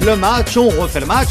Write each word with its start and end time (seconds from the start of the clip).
le 0.00 0.16
match, 0.16 0.56
on 0.56 0.68
refait 0.68 1.00
le 1.00 1.06
match. 1.06 1.30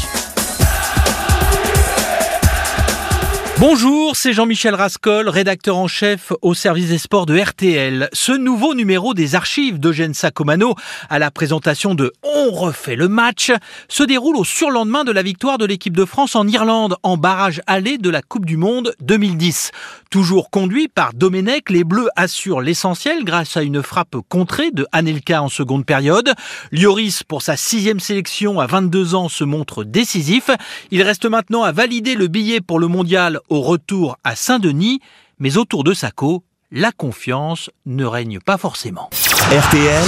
Bonjour, 3.58 4.16
c'est 4.16 4.34
Jean-Michel 4.34 4.74
Rascol, 4.74 5.30
rédacteur 5.30 5.78
en 5.78 5.88
chef 5.88 6.30
au 6.42 6.52
service 6.52 6.90
des 6.90 6.98
sports 6.98 7.24
de 7.24 7.38
RTL. 7.38 8.10
Ce 8.12 8.32
nouveau 8.32 8.74
numéro 8.74 9.14
des 9.14 9.34
archives 9.34 9.80
d'Eugène 9.80 10.12
Sacomano 10.12 10.74
à 11.08 11.18
la 11.18 11.30
présentation 11.30 11.94
de 11.94 12.12
On 12.22 12.50
refait 12.50 12.96
le 12.96 13.08
match 13.08 13.52
se 13.88 14.02
déroule 14.02 14.36
au 14.36 14.44
surlendemain 14.44 15.04
de 15.04 15.10
la 15.10 15.22
victoire 15.22 15.56
de 15.56 15.64
l'équipe 15.64 15.96
de 15.96 16.04
France 16.04 16.36
en 16.36 16.46
Irlande 16.46 16.96
en 17.02 17.16
barrage 17.16 17.62
aller 17.66 17.96
de 17.96 18.10
la 18.10 18.20
Coupe 18.20 18.44
du 18.44 18.58
Monde 18.58 18.92
2010. 19.00 19.70
Toujours 20.10 20.50
conduit 20.50 20.88
par 20.88 21.14
Domenech, 21.14 21.70
les 21.70 21.82
Bleus 21.82 22.08
assurent 22.14 22.60
l'essentiel 22.60 23.24
grâce 23.24 23.56
à 23.56 23.62
une 23.62 23.82
frappe 23.82 24.16
contrée 24.28 24.70
de 24.70 24.86
Anelka 24.92 25.42
en 25.42 25.48
seconde 25.48 25.86
période. 25.86 26.32
Lloris, 26.72 27.22
pour 27.22 27.40
sa 27.40 27.56
sixième 27.56 28.00
sélection 28.00 28.60
à 28.60 28.66
22 28.66 29.14
ans, 29.14 29.28
se 29.28 29.44
montre 29.44 29.82
décisif. 29.82 30.50
Il 30.90 31.02
reste 31.02 31.24
maintenant 31.24 31.62
à 31.62 31.72
valider 31.72 32.14
le 32.14 32.28
billet 32.28 32.60
pour 32.60 32.78
le 32.78 32.86
mondial 32.86 33.40
au 33.48 33.60
retour 33.60 34.18
à 34.24 34.36
Saint-Denis, 34.36 35.00
mais 35.38 35.56
autour 35.56 35.84
de 35.84 35.94
Sacco, 35.94 36.42
la 36.70 36.92
confiance 36.92 37.70
ne 37.84 38.04
règne 38.04 38.40
pas 38.40 38.58
forcément. 38.58 39.10
RTL, 39.50 40.04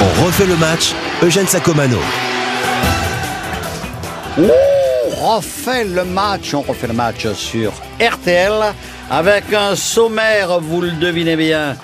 on 0.00 0.24
refait 0.24 0.46
le 0.46 0.56
match, 0.56 0.92
Eugène 1.22 1.46
Sacomano. 1.46 1.98
On 4.36 5.36
refait 5.36 5.84
le 5.84 6.04
match, 6.04 6.54
on 6.54 6.60
refait 6.60 6.88
le 6.88 6.92
match 6.92 7.26
sur 7.32 7.72
RTL 8.00 8.74
avec 9.10 9.52
un 9.52 9.76
sommaire, 9.76 10.60
vous 10.60 10.80
le 10.80 10.90
devinez 10.92 11.36
bien, 11.36 11.76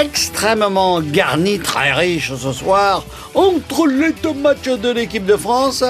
extrêmement 0.00 1.00
garni, 1.00 1.58
très 1.58 1.92
riche 1.92 2.32
ce 2.34 2.52
soir, 2.52 3.04
entre 3.34 3.86
les 3.86 4.12
deux 4.12 4.32
matchs 4.32 4.68
de 4.68 4.90
l'équipe 4.90 5.26
de 5.26 5.36
France, 5.36 5.84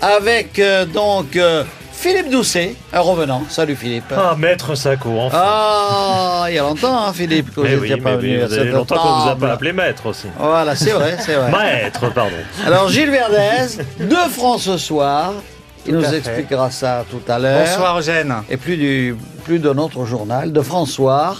avec 0.00 0.58
euh, 0.58 0.84
donc 0.84 1.36
euh, 1.36 1.64
Philippe 2.02 2.30
Doucet, 2.30 2.74
un 2.92 2.98
revenant. 2.98 3.44
Salut 3.48 3.76
Philippe. 3.76 4.12
Ah, 4.16 4.34
maître 4.36 4.74
Sacco, 4.74 5.20
enfin. 5.20 5.38
Ah, 5.40 6.46
il 6.48 6.56
y 6.56 6.58
a 6.58 6.62
longtemps, 6.62 7.06
hein, 7.06 7.12
Philippe, 7.12 7.54
que 7.54 7.60
Mais 7.60 7.76
vous 7.76 7.82
oui, 7.82 7.90
n'étiez 7.90 8.02
pas 8.02 8.16
venu 8.16 8.38
oui, 8.38 8.42
à 8.42 8.48
cette 8.48 8.72
longtemps 8.72 8.96
qu'on 8.96 9.20
vous 9.20 9.28
a 9.28 9.36
pas 9.36 9.52
appelé 9.52 9.72
maître 9.72 10.06
aussi. 10.06 10.26
Voilà, 10.36 10.74
c'est 10.74 10.90
vrai, 10.90 11.16
c'est 11.20 11.36
vrai. 11.36 11.52
Maître, 11.52 12.12
pardon. 12.12 12.34
Alors 12.66 12.88
Gilles 12.88 13.12
Verdez, 13.12 13.76
de 14.00 14.16
France 14.32 14.62
ce 14.62 14.78
soir, 14.78 15.34
il 15.86 15.94
nous 15.94 16.02
fait. 16.02 16.16
expliquera 16.18 16.72
ça 16.72 17.04
tout 17.08 17.22
à 17.28 17.38
l'heure. 17.38 17.64
Bonsoir 17.66 18.00
Eugène. 18.00 18.34
Et 18.50 18.56
plus, 18.56 18.76
du, 18.76 19.16
plus 19.44 19.60
d'un 19.60 19.78
autre 19.78 20.04
journal, 20.04 20.52
de 20.52 20.60
François. 20.60 21.36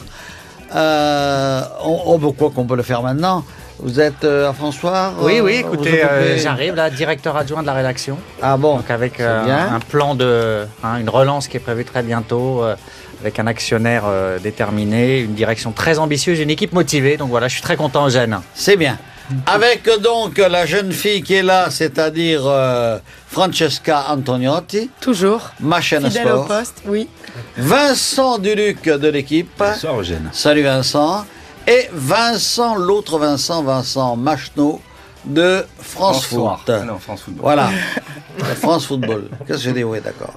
Euh, 0.76 1.62
on, 1.82 2.02
on, 2.06 2.18
bon, 2.18 2.30
quoi 2.30 2.52
qu'on 2.54 2.66
peut 2.66 2.76
le 2.76 2.84
faire 2.84 3.02
maintenant. 3.02 3.44
Vous 3.78 4.00
êtes 4.00 4.24
euh, 4.24 4.48
à 4.50 4.52
François 4.52 5.12
Oui, 5.20 5.38
euh, 5.38 5.42
oui, 5.42 5.62
vous 5.62 5.74
écoutez, 5.74 6.04
euh, 6.04 6.36
j'arrive 6.38 6.74
là, 6.74 6.90
directeur 6.90 7.36
adjoint 7.36 7.62
de 7.62 7.66
la 7.66 7.72
rédaction. 7.72 8.18
Ah 8.40 8.56
bon 8.56 8.76
Donc 8.76 8.90
avec 8.90 9.18
euh, 9.20 9.42
un 9.74 9.80
plan 9.80 10.14
de, 10.14 10.66
hein, 10.84 10.98
une 10.98 11.08
relance 11.08 11.48
qui 11.48 11.56
est 11.56 11.60
prévue 11.60 11.84
très 11.84 12.02
bientôt, 12.02 12.62
euh, 12.62 12.76
avec 13.20 13.38
un 13.38 13.46
actionnaire 13.46 14.04
euh, 14.06 14.38
déterminé, 14.38 15.20
une 15.20 15.34
direction 15.34 15.72
très 15.72 15.98
ambitieuse, 15.98 16.38
une 16.38 16.50
équipe 16.50 16.72
motivée. 16.72 17.16
Donc 17.16 17.30
voilà, 17.30 17.48
je 17.48 17.54
suis 17.54 17.62
très 17.62 17.76
content 17.76 18.06
Eugène. 18.06 18.40
C'est 18.54 18.76
bien. 18.76 18.98
Avec 19.46 19.88
euh, 19.88 19.98
donc 19.98 20.36
la 20.38 20.66
jeune 20.66 20.92
fille 20.92 21.22
qui 21.22 21.34
est 21.34 21.42
là, 21.42 21.68
c'est-à-dire 21.70 22.42
euh, 22.44 22.98
Francesca 23.28 24.04
Antoniotti, 24.10 24.90
Toujours. 25.00 25.50
ma 25.60 25.80
chaîne 25.80 26.04
Fidèle 26.06 26.32
au 26.32 26.42
poste, 26.44 26.82
oui. 26.86 27.08
Vincent 27.56 28.38
Duluc 28.38 28.84
de 28.84 29.08
l'équipe. 29.08 29.50
Bonsoir 29.58 29.98
Eugène. 30.00 30.28
Salut 30.32 30.62
Vincent. 30.62 31.24
Et 31.66 31.88
Vincent, 31.92 32.74
l'autre 32.76 33.18
Vincent, 33.18 33.62
Vincent 33.62 34.16
Machneau 34.16 34.80
de 35.24 35.64
France. 35.80 36.26
Foot. 36.26 36.68
Ah 36.68 36.80
non, 36.84 36.98
France 36.98 37.22
Football. 37.22 37.42
Voilà. 37.42 37.70
France 38.60 38.86
Football. 38.86 39.28
Qu'est-ce 39.46 39.58
que 39.58 39.64
j'ai 39.64 39.72
dit? 39.72 39.84
Oui, 39.84 39.98
d'accord. 40.02 40.32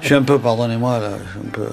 Je 0.00 0.06
suis 0.06 0.14
un 0.14 0.22
peu, 0.22 0.38
pardonnez-moi, 0.38 0.98
là, 0.98 1.08
je 1.24 1.30
suis 1.30 1.48
un 1.48 1.50
peu. 1.50 1.68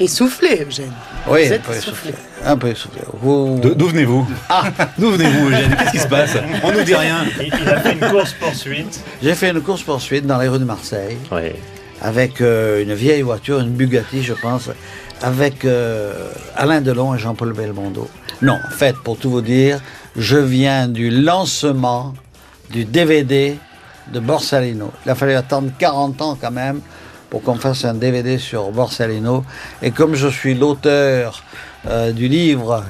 Essoufflé, 0.00 0.64
Eugène. 0.68 0.90
Oui, 1.28 1.46
Vous 1.46 1.52
un 1.52 1.56
êtes 1.56 1.62
peu 1.62 1.72
essoufflé. 1.72 2.10
essoufflé. 2.10 2.14
Un 2.44 2.56
peu 2.56 2.68
essoufflé. 2.68 3.00
Vous... 3.20 3.58
D'o- 3.60 3.74
D'où 3.74 3.88
venez-vous? 3.88 4.26
Ah 4.48 4.64
D'où 4.98 5.10
venez-vous 5.10 5.48
Eugène? 5.50 5.76
Qu'est-ce 5.78 5.90
qui 5.92 5.98
se 5.98 6.08
passe? 6.08 6.36
On 6.64 6.72
nous 6.72 6.82
dit 6.82 6.94
rien. 6.94 7.24
Il, 7.40 7.46
il 7.62 7.68
a 7.68 7.80
fait 7.80 7.92
une 7.92 8.00
course 8.10 8.32
poursuite. 8.32 9.00
J'ai 9.22 9.34
fait 9.34 9.50
une 9.50 9.60
course-poursuite 9.60 10.26
dans 10.26 10.38
les 10.38 10.48
rues 10.48 10.58
de 10.58 10.64
Marseille 10.64 11.18
Oui. 11.30 11.52
avec 12.00 12.40
euh, 12.40 12.82
une 12.82 12.94
vieille 12.94 13.22
voiture, 13.22 13.60
une 13.60 13.70
Bugatti, 13.70 14.22
je 14.22 14.32
pense, 14.32 14.70
avec 15.20 15.64
euh, 15.66 16.30
Alain 16.56 16.80
Delon 16.80 17.14
et 17.14 17.18
Jean-Paul 17.18 17.52
Belmondo. 17.52 18.08
Non, 18.42 18.58
en 18.66 18.70
fait, 18.70 18.96
pour 18.96 19.18
tout 19.18 19.30
vous 19.30 19.40
dire, 19.40 19.80
je 20.16 20.36
viens 20.36 20.88
du 20.88 21.10
lancement 21.10 22.12
du 22.70 22.84
DVD 22.84 23.56
de 24.12 24.18
Borsalino. 24.20 24.90
Il 25.06 25.10
a 25.10 25.14
fallu 25.14 25.34
attendre 25.34 25.70
40 25.78 26.20
ans 26.22 26.38
quand 26.40 26.50
même 26.50 26.80
pour 27.30 27.42
qu'on 27.42 27.54
fasse 27.54 27.84
un 27.84 27.94
DVD 27.94 28.38
sur 28.38 28.70
Borsalino. 28.72 29.44
Et 29.80 29.92
comme 29.92 30.16
je 30.16 30.26
suis 30.26 30.54
l'auteur 30.54 31.44
euh, 31.88 32.10
du 32.12 32.26
livre 32.26 32.84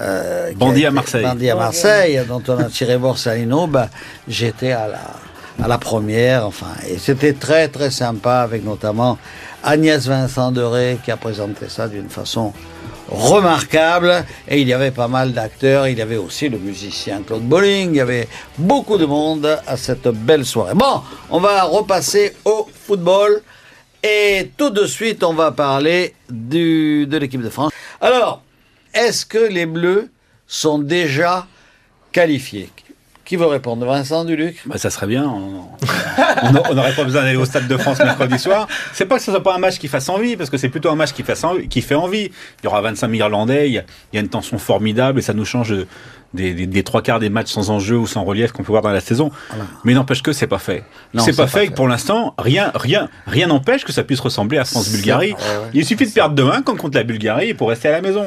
euh, 0.00 0.52
Bandit 0.56 0.86
à 0.86 0.90
Marseille. 0.90 1.22
Bandit 1.22 1.50
à 1.50 1.56
Marseille, 1.56 2.20
dont 2.26 2.42
on 2.48 2.58
a 2.58 2.64
tiré 2.64 2.96
Borsalino, 2.96 3.66
ben, 3.68 3.88
j'étais 4.26 4.72
à 4.72 4.88
la, 4.88 5.64
à 5.64 5.68
la 5.68 5.78
première. 5.78 6.46
Enfin, 6.46 6.72
et 6.88 6.98
c'était 6.98 7.34
très 7.34 7.68
très 7.68 7.90
sympa 7.90 8.36
avec 8.36 8.64
notamment 8.64 9.18
Agnès 9.64 10.06
Vincent 10.06 10.52
de 10.52 10.60
Ré 10.60 10.98
qui 11.02 11.10
a 11.10 11.16
présenté 11.16 11.68
ça 11.68 11.88
d'une 11.88 12.10
façon 12.10 12.52
remarquable. 13.08 14.24
Et 14.46 14.60
il 14.60 14.68
y 14.68 14.72
avait 14.72 14.90
pas 14.90 15.08
mal 15.08 15.32
d'acteurs, 15.32 15.88
il 15.88 15.98
y 15.98 16.02
avait 16.02 16.18
aussi 16.18 16.48
le 16.48 16.58
musicien 16.58 17.22
Claude 17.22 17.42
Bolling, 17.42 17.90
il 17.90 17.96
y 17.96 18.00
avait 18.00 18.28
beaucoup 18.58 18.98
de 18.98 19.06
monde 19.06 19.58
à 19.66 19.76
cette 19.76 20.08
belle 20.08 20.44
soirée. 20.44 20.74
Bon, 20.74 21.02
on 21.30 21.40
va 21.40 21.62
repasser 21.64 22.36
au 22.44 22.68
football. 22.86 23.42
Et 24.02 24.50
tout 24.58 24.68
de 24.68 24.84
suite 24.84 25.24
on 25.24 25.32
va 25.32 25.50
parler 25.50 26.14
de 26.28 27.16
l'équipe 27.16 27.42
de 27.42 27.48
France. 27.48 27.72
Alors, 28.02 28.42
est-ce 28.92 29.24
que 29.24 29.38
les 29.38 29.64
Bleus 29.64 30.10
sont 30.46 30.78
déjà 30.78 31.46
qualifiés? 32.12 32.70
Qui 33.24 33.36
veut 33.36 33.46
répondre 33.46 33.86
Vincent 33.86 34.24
Duluc? 34.24 34.60
Bah, 34.66 34.76
ça 34.76 34.90
serait 34.90 35.06
bien. 35.06 35.24
On 35.24 36.74
n'aurait 36.74 36.92
pas 36.94 37.04
besoin 37.04 37.22
d'aller 37.22 37.36
au 37.36 37.44
Stade 37.46 37.66
de 37.68 37.76
France 37.78 37.98
mercredi 37.98 38.38
soir. 38.38 38.68
C'est 38.92 39.06
pas 39.06 39.16
que 39.16 39.22
ce 39.22 39.30
soit 39.30 39.42
pas 39.42 39.54
un 39.54 39.58
match 39.58 39.78
qui 39.78 39.88
fasse 39.88 40.08
envie, 40.10 40.36
parce 40.36 40.50
que 40.50 40.58
c'est 40.58 40.68
plutôt 40.68 40.90
un 40.90 40.94
match 40.94 41.12
qui, 41.12 41.22
fasse 41.22 41.42
envie- 41.44 41.68
qui 41.68 41.80
fait 41.80 41.94
envie. 41.94 42.24
Il 42.62 42.64
y 42.64 42.66
aura 42.66 42.82
25 42.82 43.08
000 43.08 43.20
Irlandais, 43.20 43.68
il 43.68 43.72
y 43.74 43.78
a, 43.78 43.82
il 44.12 44.16
y 44.16 44.18
a 44.18 44.20
une 44.20 44.28
tension 44.28 44.58
formidable 44.58 45.18
et 45.18 45.22
ça 45.22 45.32
nous 45.32 45.46
change 45.46 45.74
des, 46.34 46.52
des- 46.52 46.66
des 46.66 46.82
trois 46.82 47.00
quarts 47.00 47.18
des 47.18 47.30
matchs 47.30 47.52
sans 47.52 47.70
enjeu 47.70 47.96
ou 47.96 48.06
sans 48.06 48.24
relief 48.24 48.52
qu'on 48.52 48.62
peut 48.62 48.72
voir 48.72 48.82
dans 48.82 48.90
la 48.90 49.00
saison. 49.00 49.30
Mais 49.84 49.94
n'empêche 49.94 50.22
que 50.22 50.32
c'est 50.34 50.46
pas 50.46 50.58
fait. 50.58 50.84
C'est 51.24 51.34
pas 51.34 51.44
pas 51.44 51.48
fait. 51.48 51.70
Pour 51.70 51.88
l'instant, 51.88 52.34
rien, 52.38 52.72
rien, 52.74 53.08
rien 53.26 53.46
n'empêche 53.46 53.84
que 53.86 53.92
ça 53.92 54.04
puisse 54.04 54.20
ressembler 54.20 54.58
à 54.58 54.64
France-Bulgarie. 54.66 55.32
Ouais, 55.32 55.38
ouais. 55.38 55.70
Il 55.72 55.86
suffit 55.86 56.06
de 56.06 56.12
perdre 56.12 56.34
demain 56.34 56.60
quand 56.62 56.76
contre 56.76 56.98
la 56.98 57.04
Bulgarie 57.04 57.54
pour 57.54 57.70
rester 57.70 57.88
à 57.88 57.92
la 57.92 58.00
maison. 58.02 58.26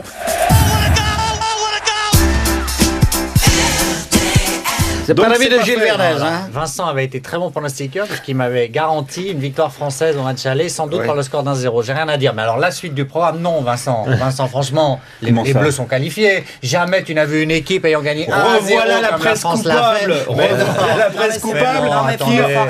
C'est 5.07 5.15
pas 5.15 5.29
l'avis 5.29 5.47
de 5.47 5.57
Gilles 5.61 5.79
Verdez, 5.79 6.21
hein 6.21 6.49
Vincent 6.51 6.85
avait 6.85 7.05
été 7.05 7.21
très 7.21 7.37
bon 7.37 7.49
pronostiqueur 7.49 8.07
parce 8.07 8.19
qu'il 8.19 8.35
m'avait 8.35 8.67
garanti 8.67 9.29
une 9.29 9.39
victoire 9.39 9.71
française 9.71 10.17
au 10.17 10.23
match 10.23 10.45
aller, 10.45 10.67
sans 10.67 10.85
doute 10.85 10.99
Ouais. 10.99 11.05
par 11.05 11.15
le 11.15 11.21
score 11.23 11.43
d'un 11.43 11.55
zéro. 11.55 11.81
J'ai 11.81 11.93
rien 11.93 12.09
à 12.09 12.17
dire. 12.17 12.33
Mais 12.33 12.41
alors 12.41 12.57
la 12.57 12.71
suite 12.71 12.93
du 12.93 13.05
programme, 13.05 13.39
non, 13.39 13.61
Vincent. 13.61 14.03
Vincent, 14.05 14.47
franchement, 14.49 14.99
les, 15.21 15.31
Bleus 15.31 15.71
sont 15.71 15.85
qualifiés. 15.85 16.43
Jamais 16.61 17.03
tu 17.03 17.13
n'as 17.13 17.23
vu 17.23 17.41
une 17.41 17.51
équipe 17.51 17.85
ayant 17.85 18.01
gagné 18.01 18.29
1 18.29 18.59
0 18.65 18.79
Revoilà 18.79 18.99
la 18.99 19.13
presse 19.13 19.43
coupable. 19.43 20.13
Revoilà 20.27 20.97
la 20.97 21.09
presse 21.09 21.37
coupable. 21.37 21.89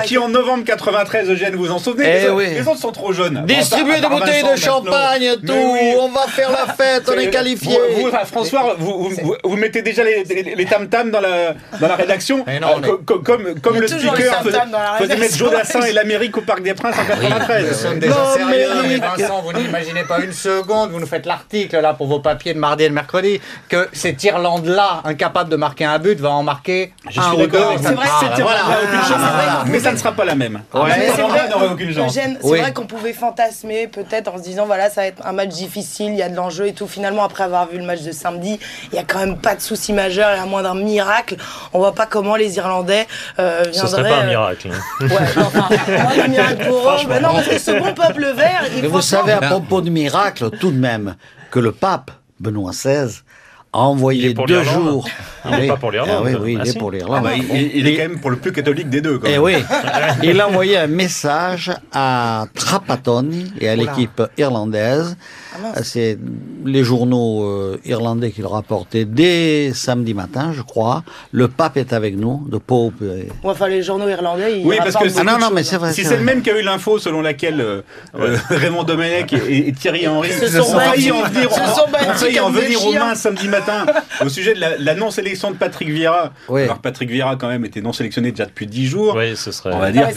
qui, 0.05 0.19
en 0.19 0.29
novembre 0.29 0.63
93, 0.63 1.29
Eugène, 1.31 1.55
vous 1.55 1.65
vous 1.65 1.71
en 1.71 1.79
souvenez? 1.79 2.05
Eh 2.07 2.19
les, 2.19 2.25
autres- 2.25 2.35
oui. 2.35 2.53
les 2.53 2.67
autres 2.67 2.79
sont 2.79 2.91
trop 2.91 3.13
jeunes. 3.13 3.45
Distribuer 3.47 3.99
des 3.99 4.07
bouteilles 4.07 4.43
de 4.43 4.55
champagne, 4.55 5.37
tout. 5.43 5.53
Oui. 5.53 5.95
On 5.99 6.09
va 6.09 6.27
faire 6.27 6.51
la 6.51 6.71
fête, 6.71 7.09
on 7.11 7.17
est 7.17 7.29
qualifiés. 7.31 7.79
Vous, 7.95 8.11
François, 8.25 8.75
vous, 8.77 9.55
mettez 9.55 9.81
déjà 9.81 10.03
les, 10.03 10.65
tam-tams 10.65 11.09
dans 11.09 11.21
la, 11.21 11.53
dans 11.79 11.87
Mais 12.47 12.59
non, 12.59 12.67
Euh, 12.77 12.79
mais- 12.81 13.61
comme 13.61 13.79
le 13.79 13.87
speaker 13.87 14.41
faisait, 14.43 14.57
faisait 14.99 15.17
mettre. 15.17 15.35
Jodassin 15.37 15.81
et 15.81 15.93
l'Amérique 15.93 16.37
au 16.37 16.41
Parc 16.41 16.61
des 16.61 16.73
Princes 16.73 16.95
en 16.97 17.03
Nous 17.15 17.21
93. 17.21 17.79
sommes 17.81 17.99
déjà 17.99 18.13
Non, 18.15 18.33
sérieux, 18.33 18.67
mais. 18.83 18.97
Vincent, 18.97 19.41
vous 19.41 19.53
n'imaginez 19.53 20.03
pas 20.03 20.19
une 20.19 20.33
seconde, 20.33 20.91
vous 20.91 20.99
nous 20.99 21.07
faites 21.07 21.25
l'article 21.25 21.79
là 21.79 21.93
pour 21.93 22.07
vos 22.07 22.19
papiers 22.19 22.53
de 22.53 22.59
mardi 22.59 22.83
et 22.83 22.89
de 22.89 22.93
mercredi, 22.93 23.39
que 23.69 23.87
cette 23.93 24.23
Irlande-là, 24.23 25.01
incapable 25.05 25.49
de 25.49 25.55
marquer 25.55 25.85
un 25.85 25.99
but, 25.99 26.19
va 26.19 26.29
en 26.31 26.43
marquer 26.43 26.93
Je 27.09 27.19
un 27.19 27.29
suis 27.29 27.37
d'accord 27.37 27.73
C'est 27.81 27.93
vrai, 27.93 28.05
Ah, 28.09 29.59
Ah, 29.59 29.63
Mais 29.67 29.79
ça 29.79 29.91
ne 29.91 29.97
sera 29.97 30.11
pas 30.11 30.25
la 30.25 30.35
même. 30.35 30.61
Mais 30.73 31.09
c'est 31.15 31.21
vrai, 32.41 32.73
qu'on 32.73 32.85
pouvait 32.85 33.13
fantasmer 33.13 33.87
peut-être 33.87 34.33
en 34.33 34.37
se 34.37 34.43
disant 34.43 34.65
voilà 34.65 34.89
ça 34.89 35.01
va 35.01 35.07
être 35.07 35.25
un 35.25 35.31
match 35.33 35.49
difficile, 35.49 36.09
il 36.11 36.17
y 36.17 36.21
a 36.21 36.29
de 36.29 36.35
l'enjeu 36.35 36.67
et 36.67 36.73
tout. 36.73 36.87
Finalement 36.87 37.23
après 37.23 37.43
avoir 37.43 37.67
vu 37.67 37.77
le 37.77 37.83
match 37.83 38.01
de 38.01 38.11
samedi, 38.11 38.59
il 38.91 38.95
y 38.95 38.99
a 38.99 39.03
quand 39.03 39.19
même 39.19 39.37
pas 39.37 39.55
de 39.55 39.61
souci 39.61 39.93
majeur 39.93 40.29
et 40.35 40.39
à 40.39 40.45
moins 40.45 40.63
d'un 40.63 40.75
miracle, 40.75 41.35
on 41.73 41.79
voit 41.79 41.93
pas 41.95 42.05
comment 42.17 42.35
les 42.35 42.57
Irlandais 42.57 43.05
euh, 43.39 43.63
viendraient. 43.71 43.79
Ce 43.79 43.87
serait 43.87 44.09
pas 44.09 44.17
un 44.17 44.23
euh, 44.25 44.27
miracle. 44.29 44.69
hein. 44.73 45.05
Ouais, 45.05 45.07
non, 45.35 45.43
enfin, 45.45 46.27
miracle 46.27 46.67
pour 46.67 46.89
eux. 46.89 46.95
Mais 47.09 47.19
non, 47.19 47.29
parce 47.33 47.47
que 47.47 47.57
ce 47.59 47.71
bon 47.71 47.93
peuple 47.93 48.25
vert, 48.35 48.63
il 48.75 48.81
Mais 48.81 48.87
vous 48.87 49.01
savez 49.01 49.31
à 49.33 49.41
propos 49.41 49.81
de 49.81 49.89
miracle, 49.89 50.49
tout 50.59 50.71
de 50.71 50.77
même, 50.79 51.15
que 51.51 51.59
le 51.59 51.71
pape, 51.71 52.11
Benoît 52.39 52.71
XVI, 52.71 53.21
a 53.73 53.79
envoyé 53.79 54.33
deux 54.33 54.63
jours. 54.63 55.07
Il 55.45 55.51
n'est 55.57 55.67
pas 55.67 55.75
pour 55.77 55.91
l'Irlande. 55.91 56.15
Ah 56.19 56.23
oui, 56.25 56.35
oui, 56.41 56.57
Ah 56.59 56.63
il 56.63 56.69
est 56.69 56.71
si. 56.71 56.77
pour 56.77 56.89
Ah 56.89 56.95
l'Irlande. 56.95 57.23
bah, 57.23 57.35
il, 57.35 57.75
il 57.75 57.87
est 57.87 57.95
quand 57.95 58.03
même 58.09 58.19
pour 58.19 58.29
le 58.31 58.37
plus 58.37 58.51
catholique 58.51 58.89
des 58.89 59.01
deux. 59.01 59.19
Quand 59.19 59.27
Eh 59.29 59.37
oui, 59.37 59.55
il 60.23 60.39
a 60.41 60.47
envoyé 60.47 60.77
un 60.77 60.87
message 60.87 61.71
à 61.93 62.45
Trapattoni 62.55 63.51
et 63.59 63.69
à 63.69 63.75
l'équipe 63.75 64.21
irlandaise. 64.37 65.17
C'est 65.83 66.17
les 66.65 66.83
journaux 66.83 67.43
euh, 67.43 67.79
irlandais 67.85 68.31
qui 68.31 68.41
le 68.41 68.47
rapportaient 68.47 69.05
dès 69.05 69.71
samedi 69.73 70.13
matin, 70.13 70.51
je 70.55 70.61
crois. 70.61 71.03
Le 71.31 71.47
pape 71.47 71.77
est 71.77 71.93
avec 71.93 72.17
nous, 72.17 72.45
de 72.49 72.57
Pope. 72.57 73.01
et- 73.01 73.05
Ouais, 73.05 73.27
Enfin, 73.43 73.67
les 73.67 73.81
journaux 73.83 74.07
irlandais, 74.07 74.59
ils 74.59 74.65
Oui, 74.65 74.77
parce 74.77 74.95
que 74.95 75.07
Ah 75.19 75.23
non, 75.23 75.37
non, 75.39 75.49
mais 75.53 75.63
c'est 75.63 75.75
hein. 75.75 75.79
vrai. 75.79 75.93
Si 75.93 76.03
c'est 76.03 76.09
c'est 76.09 76.17
le 76.17 76.23
même 76.23 76.41
qui 76.41 76.49
a 76.51 76.59
eu 76.59 76.63
l'info 76.63 76.99
selon 76.99 77.21
laquelle 77.21 77.61
euh, 77.61 77.81
euh, 78.19 78.37
Raymond 78.49 78.83
Domenech 78.83 79.33
et, 79.33 79.67
et 79.69 79.73
Thierry 79.73 80.07
Henry 80.07 80.29
Se 80.31 80.47
sont 80.47 80.75
ont 80.75 80.79
failli 80.79 81.11
en 81.11 81.23
venir, 81.23 81.51
se 81.51 82.39
en 82.39 82.49
venir 82.51 82.85
aux 82.85 82.93
mains 82.93 83.15
samedi 83.15 83.47
matin 83.47 83.85
au 84.25 84.29
sujet 84.29 84.53
de 84.53 84.59
la, 84.59 84.77
la 84.77 84.95
non-sélection 84.95 85.51
de 85.51 85.55
Patrick 85.57 85.89
Vieira. 85.89 86.31
Oui. 86.49 86.63
Alors 86.63 86.79
Patrick 86.79 87.09
Vieira 87.09 87.35
quand 87.35 87.47
même 87.47 87.65
était 87.65 87.81
non 87.81 87.93
sélectionné 87.93 88.31
déjà 88.31 88.45
depuis 88.45 88.67
10 88.67 88.85
jours. 88.87 89.15
Oui, 89.17 89.35
ce 89.35 89.51
serait. 89.51 89.71
On 89.73 89.79
va 89.79 89.87
Non, 89.91 89.93
dire 89.93 90.07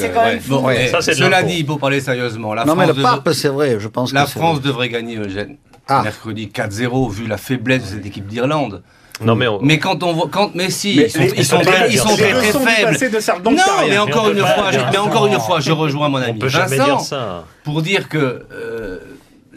cela 1.01 1.43
dit, 1.43 1.57
il 1.61 1.67
faut 1.67 1.77
parler 1.77 2.01
sérieusement. 2.01 2.55
La 2.55 2.65
Non, 2.65 2.75
mais 2.75 2.85
France 2.87 2.97
le 2.97 3.03
pape, 3.03 3.31
c'est 3.35 3.49
vrai, 3.49 3.77
je 3.79 3.89
pense 3.89 4.13
La 4.13 4.27
France 4.27 4.59
vrai. 4.59 4.67
devrait 4.69 4.89
gagner, 4.89 5.19
Eugène. 5.31 5.57
Ah. 5.89 6.03
Mercredi 6.03 6.47
4-0, 6.55 7.11
vu 7.11 7.27
la 7.27 7.37
faiblesse 7.37 7.83
de 7.83 7.97
cette 7.97 8.07
équipe 8.07 8.27
d'Irlande. 8.27 8.83
Non, 9.23 9.35
mais. 9.35 9.49
on- 9.49 9.61
Mais 9.61 9.79
quand 9.79 10.03
on 10.03 10.13
voit, 10.13 10.29
quand, 10.31 10.53
mais 10.55 10.71
si, 10.71 10.95
Mais 10.97 11.05
ils 11.05 11.11
sont, 11.11 11.19
ils 11.37 11.45
sont 11.45 11.59
très, 11.61 11.91
ils 11.91 11.99
sont 11.99 12.09
très, 12.17 12.33
très 12.33 12.53
faibles. 12.53 12.97
Non, 13.51 13.63
mais 13.89 13.99
encore 13.99 14.31
une 14.31 14.39
fois, 14.39 14.71
je, 14.73 14.79
mais 14.93 14.99
encore 14.99 15.27
une 15.27 15.39
fois, 15.41 15.61
je 15.61 15.73
rejoins 15.73 16.09
mon 16.09 16.19
On 16.19 16.23
ami 16.23 16.39
peut 16.39 16.49
jamais 16.49 16.77
Vincent 16.77 16.97
dire 16.97 17.01
ça. 17.01 17.45
pour 17.65 17.83
dire 17.83 18.09
que 18.09 18.47
euh, 18.53 18.99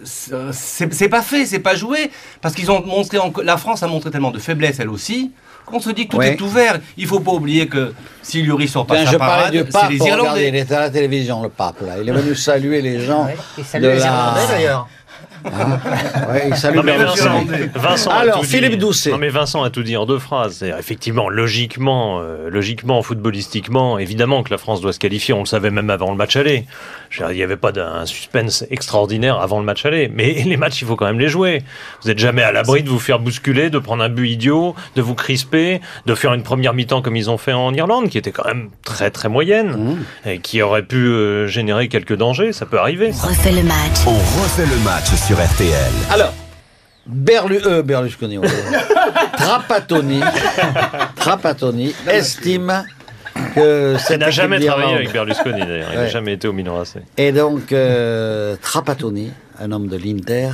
c'est 0.03 0.93
c'est 0.93 1.07
pas 1.09 1.21
fait, 1.21 1.45
c'est 1.45 1.59
pas 1.59 1.75
joué, 1.75 2.11
parce 2.41 2.53
qu'ils 2.55 2.69
ont 2.71 2.85
montré, 2.85 3.17
en- 3.19 3.31
la 3.43 3.57
France 3.57 3.83
a 3.83 3.87
montré 3.87 4.11
tellement 4.11 4.31
de 4.31 4.39
faiblesse 4.39 4.79
elle 4.79 4.89
aussi. 4.89 5.31
qu'on 5.65 5.79
se 5.79 5.91
dit 5.91 6.07
que 6.07 6.11
tout 6.11 6.17
Ouais. 6.17 6.33
est 6.33 6.41
ouvert. 6.41 6.77
Il 6.97 7.07
faut 7.07 7.21
pas 7.21 7.31
oublier 7.31 7.67
que 7.69 7.93
si 8.21 8.41
Lloris 8.43 8.69
sort 8.69 8.85
pas 8.85 8.95
Tiens, 8.97 9.05
sa 9.05 9.11
je 9.13 9.17
parlais 9.17 9.35
parade, 9.37 9.51
du 9.53 9.59
c'est 9.59 9.63
pape, 9.71 9.91
les 9.91 9.97
regardez, 9.97 10.19
il 10.19 10.25
Irlandais. 10.47 10.59
était 10.59 10.75
à 10.75 10.79
la 10.81 10.89
télévision, 10.89 11.41
le 11.41 11.47
pape, 11.47 11.79
là. 11.87 11.93
Il 12.01 12.09
est 12.09 12.11
venu 12.11 12.35
saluer 12.35 12.81
les 12.81 12.99
gens. 12.99 13.23
Ouais, 13.27 13.37
il 13.57 13.63
salue 13.63 13.83
de 13.83 13.87
les 13.91 13.99
la- 13.99 14.05
Irlandais 14.07 14.41
d'ailleurs. 14.49 14.89
Ouais, 15.45 16.48
il 16.50 16.56
salue 16.56 16.78
Non, 16.78 16.84
mais 16.84 16.98
Vincent. 16.98 17.44
Vincent 17.75 18.12
Alors, 18.12 18.45
Philippe 18.45 18.72
dit. 18.72 18.78
Doucet. 18.78 19.12
Non, 19.12 19.18
mais 19.18 19.30
Vincent 19.30 19.63
a 19.63 19.69
tout 19.69 19.84
dit 19.84 19.98
en 19.98 20.06
deux 20.06 20.19
phrases. 20.19 20.63
Effectivement, 20.63 21.30
logiquement, 21.30 22.19
euh, 22.22 22.50
logiquement, 22.50 23.01
footballistiquement, 23.01 23.98
évidemment 24.00 24.44
que 24.44 24.51
la 24.51 24.57
France 24.57 24.81
doit 24.81 24.94
se 24.94 25.00
qualifier. 25.00 25.34
On 25.34 25.42
le 25.42 25.45
savait 25.45 25.72
même 25.72 25.90
avant 25.90 26.12
le 26.12 26.18
match 26.18 26.36
aller. 26.36 26.66
Il 27.30 27.36
n'y 27.36 27.44
avait 27.44 27.57
pas 27.57 27.72
d'un 27.72 28.06
suspense 28.06 28.66
extraordinaire 28.72 29.40
avant 29.40 29.60
le 29.60 29.66
match 29.66 29.86
aller. 29.86 30.10
Mais 30.13 30.34
les 30.45 30.57
matchs, 30.57 30.81
il 30.81 30.88
faut 30.88 30.95
quand 30.95 31.06
même 31.06 31.19
les 31.19 31.30
jouer. 31.30 31.63
Vous 32.01 32.10
n'êtes 32.10 32.19
jamais 32.19 32.44
à 32.44 32.51
l'abri 32.51 32.84
de 32.84 32.90
vous 32.90 33.00
faire 33.00 33.19
bousculer, 33.19 33.69
de 33.69 33.80
prendre 33.80 34.04
un 34.04 34.10
but 34.10 34.30
idiot, 34.30 34.75
de 34.95 35.01
vous 35.01 35.16
crisper, 35.16 35.81
de 36.06 36.16
faire 36.16 36.34
une 36.34 36.44
première 36.44 36.74
mi-temps 36.74 37.01
comme 37.01 37.16
ils 37.16 37.30
ont 37.30 37.38
fait 37.38 37.54
en 37.54 37.74
Irlande, 37.74 38.10
qui 38.10 38.18
était 38.18 38.31
quand 38.31 38.45
même 38.45 38.69
très 38.84 39.12
très 39.12 39.30
moyenne 39.30 39.98
et 40.25 40.40
qui 40.40 40.62
aurait 40.62 40.84
pu 40.84 40.98
euh, 41.07 41.48
générer 41.48 41.88
quelques 41.88 42.16
dangers. 42.16 42.54
Ça 42.54 42.66
peut 42.66 42.80
arriver. 42.80 43.12
refait 43.12 43.51
le 43.51 43.63
match. 43.63 44.06
On 44.07 44.12
refait 44.42 44.66
le 44.66 44.78
match 44.84 45.06
sur 45.16 45.32
RTL. 45.39 45.91
Alors, 46.12 46.33
Berlu, 47.06 47.59
euh, 47.65 47.81
Berlusconi, 47.83 48.38
ouais. 48.38 48.47
Trapattoni, 49.38 50.21
Trapattoni 51.15 51.94
estime 52.09 52.85
que 53.56 53.95
Il 54.12 54.18
n'a 54.18 54.30
jamais 54.30 54.59
travaillé 54.59 54.94
avec 54.95 55.12
Berlusconi 55.12 55.59
d'ailleurs. 55.59 55.89
Il 55.91 55.95
n'a 55.97 56.03
Ouais. 56.03 56.09
jamais 56.09 56.33
été 56.33 56.47
au 56.47 56.53
Milan 56.53 56.80
AC. 56.81 57.01
Et 57.18 57.31
donc, 57.31 57.71
euh, 57.71 58.56
Trapattoni, 58.62 59.31
un 59.59 59.71
homme 59.71 59.88
de 59.88 59.97
l'Inter, 59.97 60.50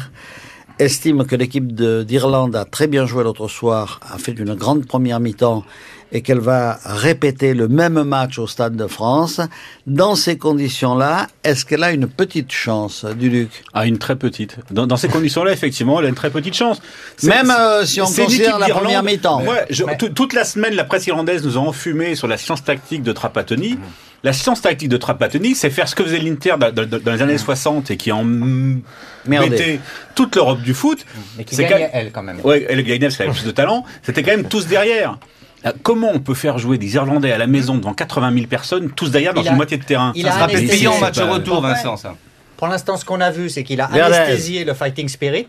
estime 0.80 1.26
que 1.26 1.36
l'équipe 1.36 1.74
de- 1.76 2.04
d'Irlande 2.04 2.56
a 2.56 2.66
très 2.66 2.88
bien 2.88 3.06
joué 3.06 3.24
l'autre 3.24 3.48
soir, 3.48 4.00
a 4.14 4.18
fait 4.18 4.32
une 4.32 4.56
grande 4.56 4.86
première 4.88 5.20
mi-temps 5.20 5.64
et 6.12 6.22
qu'elle 6.22 6.40
va 6.40 6.80
répéter 6.86 7.54
le 7.54 7.68
même 7.68 8.02
match 8.04 8.40
au 8.40 8.48
Stade 8.48 8.76
de 8.76 8.88
France. 8.88 9.40
Dans 9.86 10.16
ces 10.16 10.38
conditions-là, 10.38 11.28
est-ce 11.44 11.66
qu'elle 11.66 11.84
a 11.84 11.92
une 11.92 12.08
petite 12.08 12.52
chance, 12.52 13.06
Duluc 13.06 13.64
Ah, 13.74 13.86
une 13.86 14.00
très 14.00 14.16
petite. 14.16 14.58
Dans, 14.72 14.88
dans 14.88 14.98
ces 14.98 15.08
conditions-là, 15.08 15.52
effectivement, 15.52 16.00
elle 16.00 16.08
a 16.08 16.10
une 16.10 16.16
très 16.16 16.32
petite 16.32 16.56
chance. 16.56 16.82
Même 17.24 17.52
euh, 17.52 17.86
si 17.86 18.02
on 18.02 18.06
considère 18.24 18.58
la 18.60 18.68
première 18.82 19.04
mi-temps. 19.04 19.44
Ouais, 19.44 19.68
toute 20.16 20.34
la 20.34 20.44
semaine, 20.46 20.74
la 20.74 20.84
presse 20.84 21.06
irlandaise 21.06 21.44
nous 21.46 21.58
a 21.58 21.62
enfumé 21.62 22.16
sur 22.16 22.28
la 22.28 22.38
science 22.38 22.64
tactique 22.64 23.04
de 23.04 23.12
Trapattoni. 23.12 23.78
La 24.24 24.34
science 24.34 24.62
tactique 24.62 24.90
de 24.90 24.98
Trapattoni, 24.98 25.56
c'est 25.56 25.70
faire 25.70 25.88
ce 25.88 25.96
que 25.96 26.04
faisait 26.04 26.20
l'Inter 26.20 26.56
dans, 26.60 26.74
dans- 26.74 27.00
dans 27.00 27.14
les 27.14 27.22
années 27.22 27.38
60 27.38 27.90
et 27.92 27.98
qui 27.98 28.12
en 28.12 28.24
mettait 28.26 29.80
toute 30.16 30.36
l'Europe 30.36 30.62
du 30.62 30.74
foot. 30.74 31.06
Mais 31.38 31.44
qui 31.46 31.56
gagnait, 31.64 31.86
quand- 31.86 31.90
elle, 31.94 32.12
quand 32.12 32.24
même. 32.24 32.40
Ouais, 32.44 32.66
elle 32.70 32.84
gagnait 32.84 33.00
parce 33.08 33.16
qu'elle 33.18 33.30
avait 33.30 33.38
plus 33.38 33.46
de 33.46 33.52
talent. 33.52 33.86
C'était 34.04 34.24
quand 34.24 34.32
même 34.32 34.48
tous 34.50 34.68
derrière. 34.68 35.18
Euh, 35.66 35.72
Comment 35.84 36.12
on 36.14 36.20
peut 36.20 36.34
faire 36.34 36.58
jouer 36.58 36.78
des 36.78 36.96
Irlandais 36.96 37.32
à 37.32 37.38
la 37.38 37.48
maison 37.48 37.76
devant 37.76 37.94
80 37.94 38.34
000 38.34 38.46
personnes, 38.48 38.90
tous 38.92 39.12
derrière 39.12 39.34
dans 39.34 39.42
Il 39.42 39.48
une 39.48 39.54
a- 39.54 39.56
moitié 39.56 39.78
de 39.78 39.84
terrain 39.84 40.12
il 40.16 40.24
Ça 40.24 40.30
a 40.30 40.34
sera 40.36 40.48
payant 40.48 40.94
en 40.94 41.00
match 41.00 41.20
retour. 41.20 41.62
Vincent, 41.62 41.98
ça. 41.98 42.16
Pour 42.58 42.68
l'instant, 42.68 42.98
ce 42.98 43.06
qu'on 43.06 43.22
a 43.22 43.32
vu, 43.32 43.50
c'est 43.50 43.64
qu'il 43.64 43.80
a 43.82 43.88
Verdez. 43.88 44.16
anesthésié 44.16 44.64
le 44.66 44.74
fighting 44.74 45.08
spirit. 45.10 45.48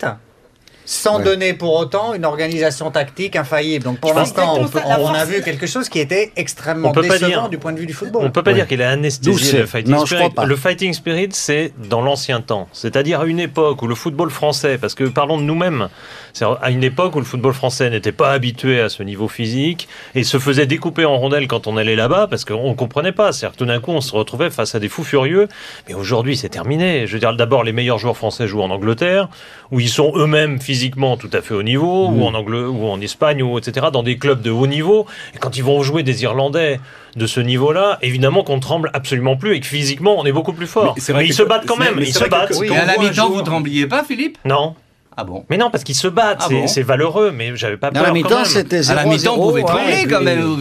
Sans 0.93 1.19
Ouais. 1.19 1.25
donner 1.25 1.55
pour 1.55 1.77
autant 1.79 2.15
une 2.15 2.25
organisation 2.25 2.91
tactique 2.91 3.37
infaillible. 3.37 3.85
Donc 3.85 4.01
pour 4.01 4.13
l'instant, 4.13 4.57
on, 4.59 4.67
peut- 4.67 4.81
a 4.81 5.25
vu 5.25 5.41
quelque 5.41 5.69
chose 5.69 5.89
qui 5.89 6.01
était 6.01 6.33
extrêmement 6.35 6.91
décevant 6.91 7.27
dire. 7.29 7.49
du 7.49 7.59
point 7.59 7.73
de 7.73 7.79
vue 7.79 7.87
du 7.87 7.93
football. 7.93 8.25
On 8.25 8.31
peut 8.33 8.43
pas 8.43 8.53
dire 8.53 8.67
qu'il 8.67 8.83
a 8.83 8.91
anesthésié 8.91 9.61
le 9.61 9.67
fighting 9.67 9.95
Non, 9.95 10.01
je 10.01 10.07
spirit. 10.07 10.23
crois 10.31 10.35
pas. 10.35 10.47
Le 10.47 10.57
fighting 10.57 10.93
spirit, 10.93 11.29
c'est 11.31 11.73
dans 11.89 12.01
l'ancien 12.03 12.41
temps, 12.41 12.67
c'est-à-dire 12.73 13.21
à 13.21 13.27
une 13.27 13.39
époque 13.39 13.81
où 13.83 13.87
le 13.87 13.95
football 13.95 14.31
français, 14.31 14.79
parce 14.79 14.97
que 14.97 15.05
parlons 15.05 15.39
de 15.39 15.45
nous-mêmes, 15.45 15.91
c'est 16.33 16.45
à 16.61 16.71
une 16.73 16.83
époque 16.83 17.15
où 17.15 17.21
le 17.21 17.25
football 17.25 17.53
français 17.53 17.89
n'était 17.89 18.11
pas 18.11 18.33
habitué 18.33 18.81
à 18.81 18.89
ce 18.89 19.05
niveau 19.05 19.29
physique 19.29 19.87
et 20.17 20.25
se 20.25 20.41
faisait 20.41 20.67
découper 20.67 21.05
en 21.05 21.17
rondelles 21.19 21.47
quand 21.47 21.69
on 21.69 21.77
allait 21.77 21.95
là-bas, 21.95 22.27
parce 22.29 22.45
qu'on 22.45 22.75
comprenait 22.75 23.13
pas. 23.13 23.31
C'est-à-dire 23.31 23.53
que 23.55 23.59
tout 23.59 23.67
d'un 23.67 23.79
coup, 23.79 23.93
on 23.93 24.01
se 24.01 24.13
retrouvait 24.13 24.51
face 24.51 24.75
à 24.75 24.81
des 24.81 24.89
fous 24.89 25.05
furieux. 25.05 25.47
Mais 25.87 25.95
aujourd'hui, 25.95 26.37
c'est 26.37 26.49
terminé. 26.49 27.07
Je 27.07 27.13
veux 27.13 27.21
dire, 27.21 27.33
d'abord, 27.37 27.63
les 27.63 27.73
meilleurs 27.73 27.99
joueurs 27.99 28.17
français 28.17 28.49
jouent 28.49 28.63
en 28.63 28.71
Angleterre, 28.71 29.29
où 29.71 29.79
ils 29.79 29.89
sont 29.89 30.13
eux-mêmes 30.17 30.61
physiquement 30.61 30.80
tout 31.17 31.31
à 31.33 31.43
fait 31.43 31.55
au 31.55 31.63
niveau, 31.63 32.09
ou 32.09 32.25
en 32.25 32.35
Angle 32.35 32.55
ou 32.69 32.87
en 32.89 33.01
Espagne, 33.01 33.43
ou 33.43 33.59
etc., 33.59 33.89
dans 33.93 34.03
des 34.03 34.17
clubs 34.17 34.41
de 34.41 34.51
haut 34.51 34.67
niveau. 34.67 35.07
Et 35.35 35.39
quand 35.39 35.57
ils 35.57 35.65
vont 35.65 35.83
jouer 35.83 36.03
des 36.03 36.23
Irlandais 36.23 36.81
de 37.17 37.27
ce 37.27 37.41
niveau-là, 37.41 37.99
évidemment 38.03 38.43
qu'on 38.45 38.61
tremble 38.61 38.91
absolument 38.95 39.37
plus 39.37 39.55
et 39.55 39.61
que 39.61 39.67
physiquement 39.67 40.17
on 40.19 40.25
est 40.25 40.33
beaucoup 40.33 40.53
plus 40.53 40.67
fort. 40.67 40.95
Mais 41.15 41.25
ils 41.25 41.29
que- 41.31 41.35
se 41.35 41.43
battent 41.43 41.67
quand 41.67 41.77
même, 41.77 41.95
mais 41.97 42.07
ils 42.09 42.15
se 42.15 42.25
battent. 42.29 42.55
oui, 42.59 42.69
à 42.71 42.83
on 42.83 42.87
la 42.87 42.97
mi-temps, 42.99 43.31
vous 43.31 43.43
trembliez 43.43 43.87
pas, 43.87 44.05
Philippe? 44.05 44.39
Non, 44.45 44.75
Ah 45.17 45.25
bon? 45.25 45.45
Mais 45.51 45.59
non, 45.59 45.71
parce 45.71 45.85
qu'ils 45.85 45.97
se 45.97 46.09
battent, 46.09 46.39
Ah 46.43 46.47
c'est 46.67 46.83
bon 46.83 46.87
valeureux, 46.89 47.31
mais 47.37 47.55
j'avais 47.57 47.77
pas 47.77 47.91
peur 47.91 48.03
la 48.05 48.09
quand 48.09 48.15
mi-temps, 48.15 48.45
c'était 48.45 48.83
0 48.83 48.99
À 48.99 49.03
la 49.05 49.09
mi-temps, 49.11 49.37
vous 49.37 49.49
pouvez 49.49 49.65
trembler 49.65 50.07
quand 50.09 50.23
même. 50.23 50.57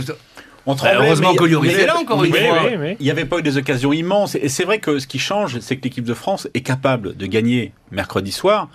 On 0.66 0.74
Bah, 0.74 0.78
tremblait, 0.78 1.06
heureusement 1.08 1.32
mais- 1.32 1.38
que 1.38 1.44
est 1.80 1.86
là 1.86 1.98
encore 1.98 2.24
une 2.24 2.32
Oui, 2.34 2.40
fois. 2.40 2.58
oui, 2.66 2.76
oui. 2.80 2.96
Il 3.00 3.04
n'y 3.06 3.12
avait 3.12 3.26
pas 3.26 3.38
eu 3.40 3.42
des 3.42 3.58
occasions 3.58 3.94
immenses. 3.94 4.36
Et 4.36 4.50
c'est 4.50 4.66
vrai 4.66 4.80
que 4.80 5.00
ce 5.00 5.08
qui 5.08 5.18
change, 5.18 5.60
c'est 5.62 5.78
que 5.78 5.84
l'équipe 5.84 6.04
de 6.04 6.14
France 6.14 6.48
est 6.54 6.62
capable 6.62 7.16
de 7.16 7.26
gagner 7.26 7.72
mercredi 7.92 8.32
soir, 8.32 8.68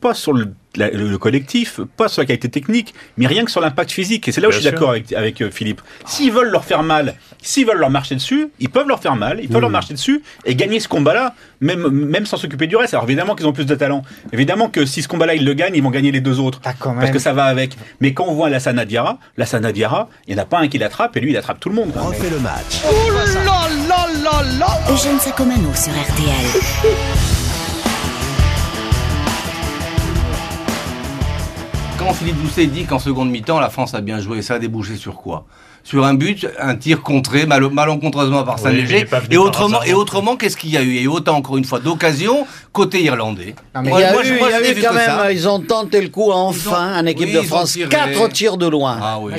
pas 0.00 0.14
sur 0.14 0.32
le, 0.32 0.52
la- 0.76 0.90
le- 0.90 1.08
le 1.08 1.18
collectif, 1.18 1.80
pas 1.96 2.08
sur 2.08 2.22
la 2.22 2.26
qualité 2.26 2.48
technique, 2.48 2.94
mais 3.16 3.26
rien 3.26 3.44
que 3.44 3.50
sur 3.50 3.60
l'impact 3.60 3.90
physique. 3.90 4.28
Et 4.28 4.32
c'est 4.32 4.40
là 4.40 4.48
où 4.48 4.50
Bien 4.50 4.58
je 4.58 4.62
suis 4.62 4.70
d'accord 4.70 4.90
avec, 4.90 5.12
avec 5.12 5.40
euh, 5.40 5.50
Philippe. 5.50 5.80
S'ils 6.06 6.30
veulent 6.32 6.50
leur 6.50 6.64
faire 6.64 6.82
mal, 6.82 7.14
s'ils 7.42 7.66
veulent 7.66 7.78
leur 7.78 7.90
marcher 7.90 8.14
dessus, 8.14 8.48
ils 8.60 8.68
peuvent 8.68 8.88
leur 8.88 9.00
faire 9.00 9.16
mal, 9.16 9.40
ils 9.42 9.48
peuvent 9.48 9.60
leur 9.60 9.70
marcher 9.70 9.94
dessus 9.94 10.22
et 10.44 10.54
gagner 10.54 10.80
ce 10.80 10.88
combat-là, 10.88 11.34
même, 11.60 11.88
même 11.88 12.26
sans 12.26 12.36
s'occuper 12.36 12.66
du 12.66 12.76
reste. 12.76 12.94
Alors 12.94 13.04
évidemment 13.04 13.34
qu'ils 13.34 13.46
ont 13.46 13.52
plus 13.52 13.66
de 13.66 13.74
talent. 13.74 14.02
Évidemment 14.32 14.68
que 14.68 14.84
si 14.84 15.02
ce 15.02 15.08
combat-là, 15.08 15.34
ils 15.34 15.44
le 15.44 15.54
gagnent, 15.54 15.74
ils 15.76 15.82
vont 15.82 15.90
gagner 15.90 16.12
les 16.12 16.20
deux 16.20 16.40
autres. 16.40 16.60
Quand 16.78 16.94
Parce 16.94 17.10
que 17.10 17.18
ça 17.18 17.32
va 17.32 17.44
avec. 17.44 17.76
Mais 18.00 18.12
quand 18.12 18.24
on 18.26 18.34
voit 18.34 18.50
la 18.50 18.58
Diarra, 18.84 19.18
la 19.36 19.72
Diarra, 19.72 20.08
il 20.26 20.34
n'y 20.34 20.40
en 20.40 20.42
a 20.42 20.46
pas 20.46 20.58
un 20.58 20.68
qui 20.68 20.78
l'attrape 20.78 21.16
et 21.16 21.20
lui, 21.20 21.30
il 21.30 21.36
attrape 21.36 21.60
tout 21.60 21.68
le 21.68 21.74
monde. 21.76 21.92
Refait 21.96 22.30
le 22.30 22.40
match. 22.40 22.82
Eugène 24.90 25.18
Sacomano 25.18 25.74
sur 25.74 25.92
RTL. 25.92 26.94
Philippe 32.12 32.40
Doucet 32.42 32.66
dit 32.66 32.84
qu'en 32.84 32.98
seconde 32.98 33.30
mi-temps, 33.30 33.58
la 33.58 33.70
France 33.70 33.94
a 33.94 34.00
bien 34.00 34.20
joué, 34.20 34.42
ça 34.42 34.54
a 34.54 34.58
débouché 34.58 34.96
sur 34.96 35.16
quoi? 35.16 35.46
Sur 35.84 36.04
un 36.06 36.14
but, 36.14 36.46
un 36.58 36.76
tir 36.76 37.02
contré 37.02 37.44
mal- 37.44 37.68
malencontreusement 37.70 38.42
par 38.42 38.58
Saint-Léger. 38.58 39.06
et 39.30 39.36
autrement, 39.36 39.82
et 39.82 39.92
autrement 39.92 40.34
qu'est-ce 40.36 40.56
qu'il 40.56 40.70
y 40.70 40.78
a 40.78 40.82
eu? 40.82 40.86
Il 40.88 40.94
y 40.96 40.98
a 41.00 41.02
eu 41.02 41.08
autant, 41.08 41.36
encore 41.36 41.58
une 41.58 41.64
fois, 41.64 41.78
d'occasions 41.78 42.46
côté 42.72 43.02
irlandais. 43.02 43.54
Non, 43.74 43.82
mais 43.82 43.90
Il 43.94 44.00
y 44.00 44.02
a 44.02 44.12
moi, 44.12 44.22
eu, 44.22 44.26
je- 44.26 44.34
moi, 44.34 44.48
il 44.48 44.52
y 44.52 44.54
a 44.54 44.58
je 44.58 44.62
n'ai 44.64 44.70
eu 44.70 44.74
vu 44.74 44.82
quand 44.82 44.88
que 44.90 44.94
même, 44.94 45.06
ça. 45.06 45.30
ils 45.32 45.46
ont 45.48 45.60
tenté 45.60 46.00
le 46.00 46.08
coup 46.08 46.32
enfin 46.32 46.98
en 47.00 47.06
équipe 47.06 47.28
oui, 47.28 47.34
de 47.34 47.42
France. 47.42 47.78
Quatre 47.88 48.28
tirs 48.30 48.56
de 48.56 48.66
loin. 48.66 48.98
Ah 49.00 49.18
oui. 49.20 49.32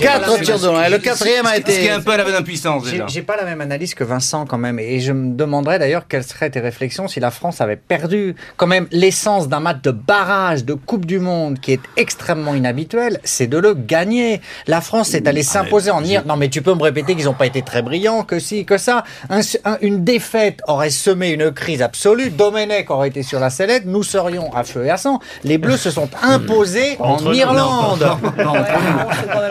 Quatre 0.00 0.40
tirs 0.40 0.58
de 0.58 0.66
loin. 0.66 0.84
Et 0.84 0.90
le 0.90 0.98
quatrième 0.98 1.44
a 1.46 1.54
Ce 1.56 1.60
qui 1.60 1.70
est 1.70 1.82
été. 1.84 1.90
un 1.90 2.00
peu 2.00 2.12
à 2.12 2.16
l'aveu 2.16 2.32
d'impuissance 2.32 2.84
J'ai 2.86 2.92
déjà. 2.92 3.06
j'ai 3.06 3.22
pas 3.22 3.36
la 3.36 3.44
même 3.44 3.60
analyse 3.60 3.94
que 3.94 4.02
Vincent 4.02 4.46
quand 4.46 4.58
même, 4.58 4.78
et 4.80 4.98
je 5.00 5.12
me 5.12 5.34
demanderais 5.36 5.78
d'ailleurs 5.78 6.08
quelles 6.08 6.24
seraient 6.24 6.50
tes 6.50 6.60
réflexions 6.60 7.06
si 7.08 7.20
la 7.20 7.30
France 7.30 7.60
avait 7.60 7.76
perdu 7.76 8.34
quand 8.56 8.66
même 8.66 8.86
l'essence 8.90 9.48
d'un 9.48 9.60
match 9.60 9.82
de 9.82 9.90
barrage 9.90 10.64
de 10.64 10.74
Coupe 10.74 11.04
du 11.06 11.18
Monde 11.20 11.60
qui 11.60 11.72
est 11.72 11.80
extrêmement 11.96 12.54
inhabituel, 12.54 13.20
c'est 13.22 13.46
de 13.46 13.58
le 13.58 13.74
gagner. 13.74 14.40
La 14.66 14.80
France 14.80 15.14
est 15.14 15.28
allée 15.28 15.42
s'imposer 15.44 15.89
En 15.90 16.00
dire 16.00 16.22
non 16.26 16.36
mais 16.36 16.48
tu 16.48 16.62
peux 16.62 16.74
me 16.74 16.82
répéter 16.82 17.14
qu'ils 17.16 17.24
n'ont 17.26 17.34
pas 17.34 17.46
été 17.46 17.62
très 17.62 17.82
brillants, 17.82 18.22
que 18.22 18.38
si, 18.38 18.64
que 18.64 18.78
ça. 18.78 19.04
Un- 19.28 19.40
un- 19.64 19.78
une 19.80 20.04
défaite 20.04 20.60
aurait 20.66 20.90
semé 20.90 21.30
une 21.30 21.50
crise 21.52 21.82
absolue. 21.82 22.30
Domenech 22.30 22.90
aurait 22.90 23.08
été 23.08 23.22
sur 23.22 23.40
la 23.40 23.50
sellette, 23.50 23.84
nous 23.86 24.02
serions 24.02 24.52
à 24.54 24.64
feu 24.64 24.84
et 24.86 24.90
à 24.90 24.96
sang. 24.96 25.18
Les 25.44 25.58
Bleus 25.58 25.76
se 25.78 25.90
sont 25.90 26.08
imposés 26.22 26.96
en 27.00 27.10
Entre 27.14 27.34
Irlande. 27.34 28.06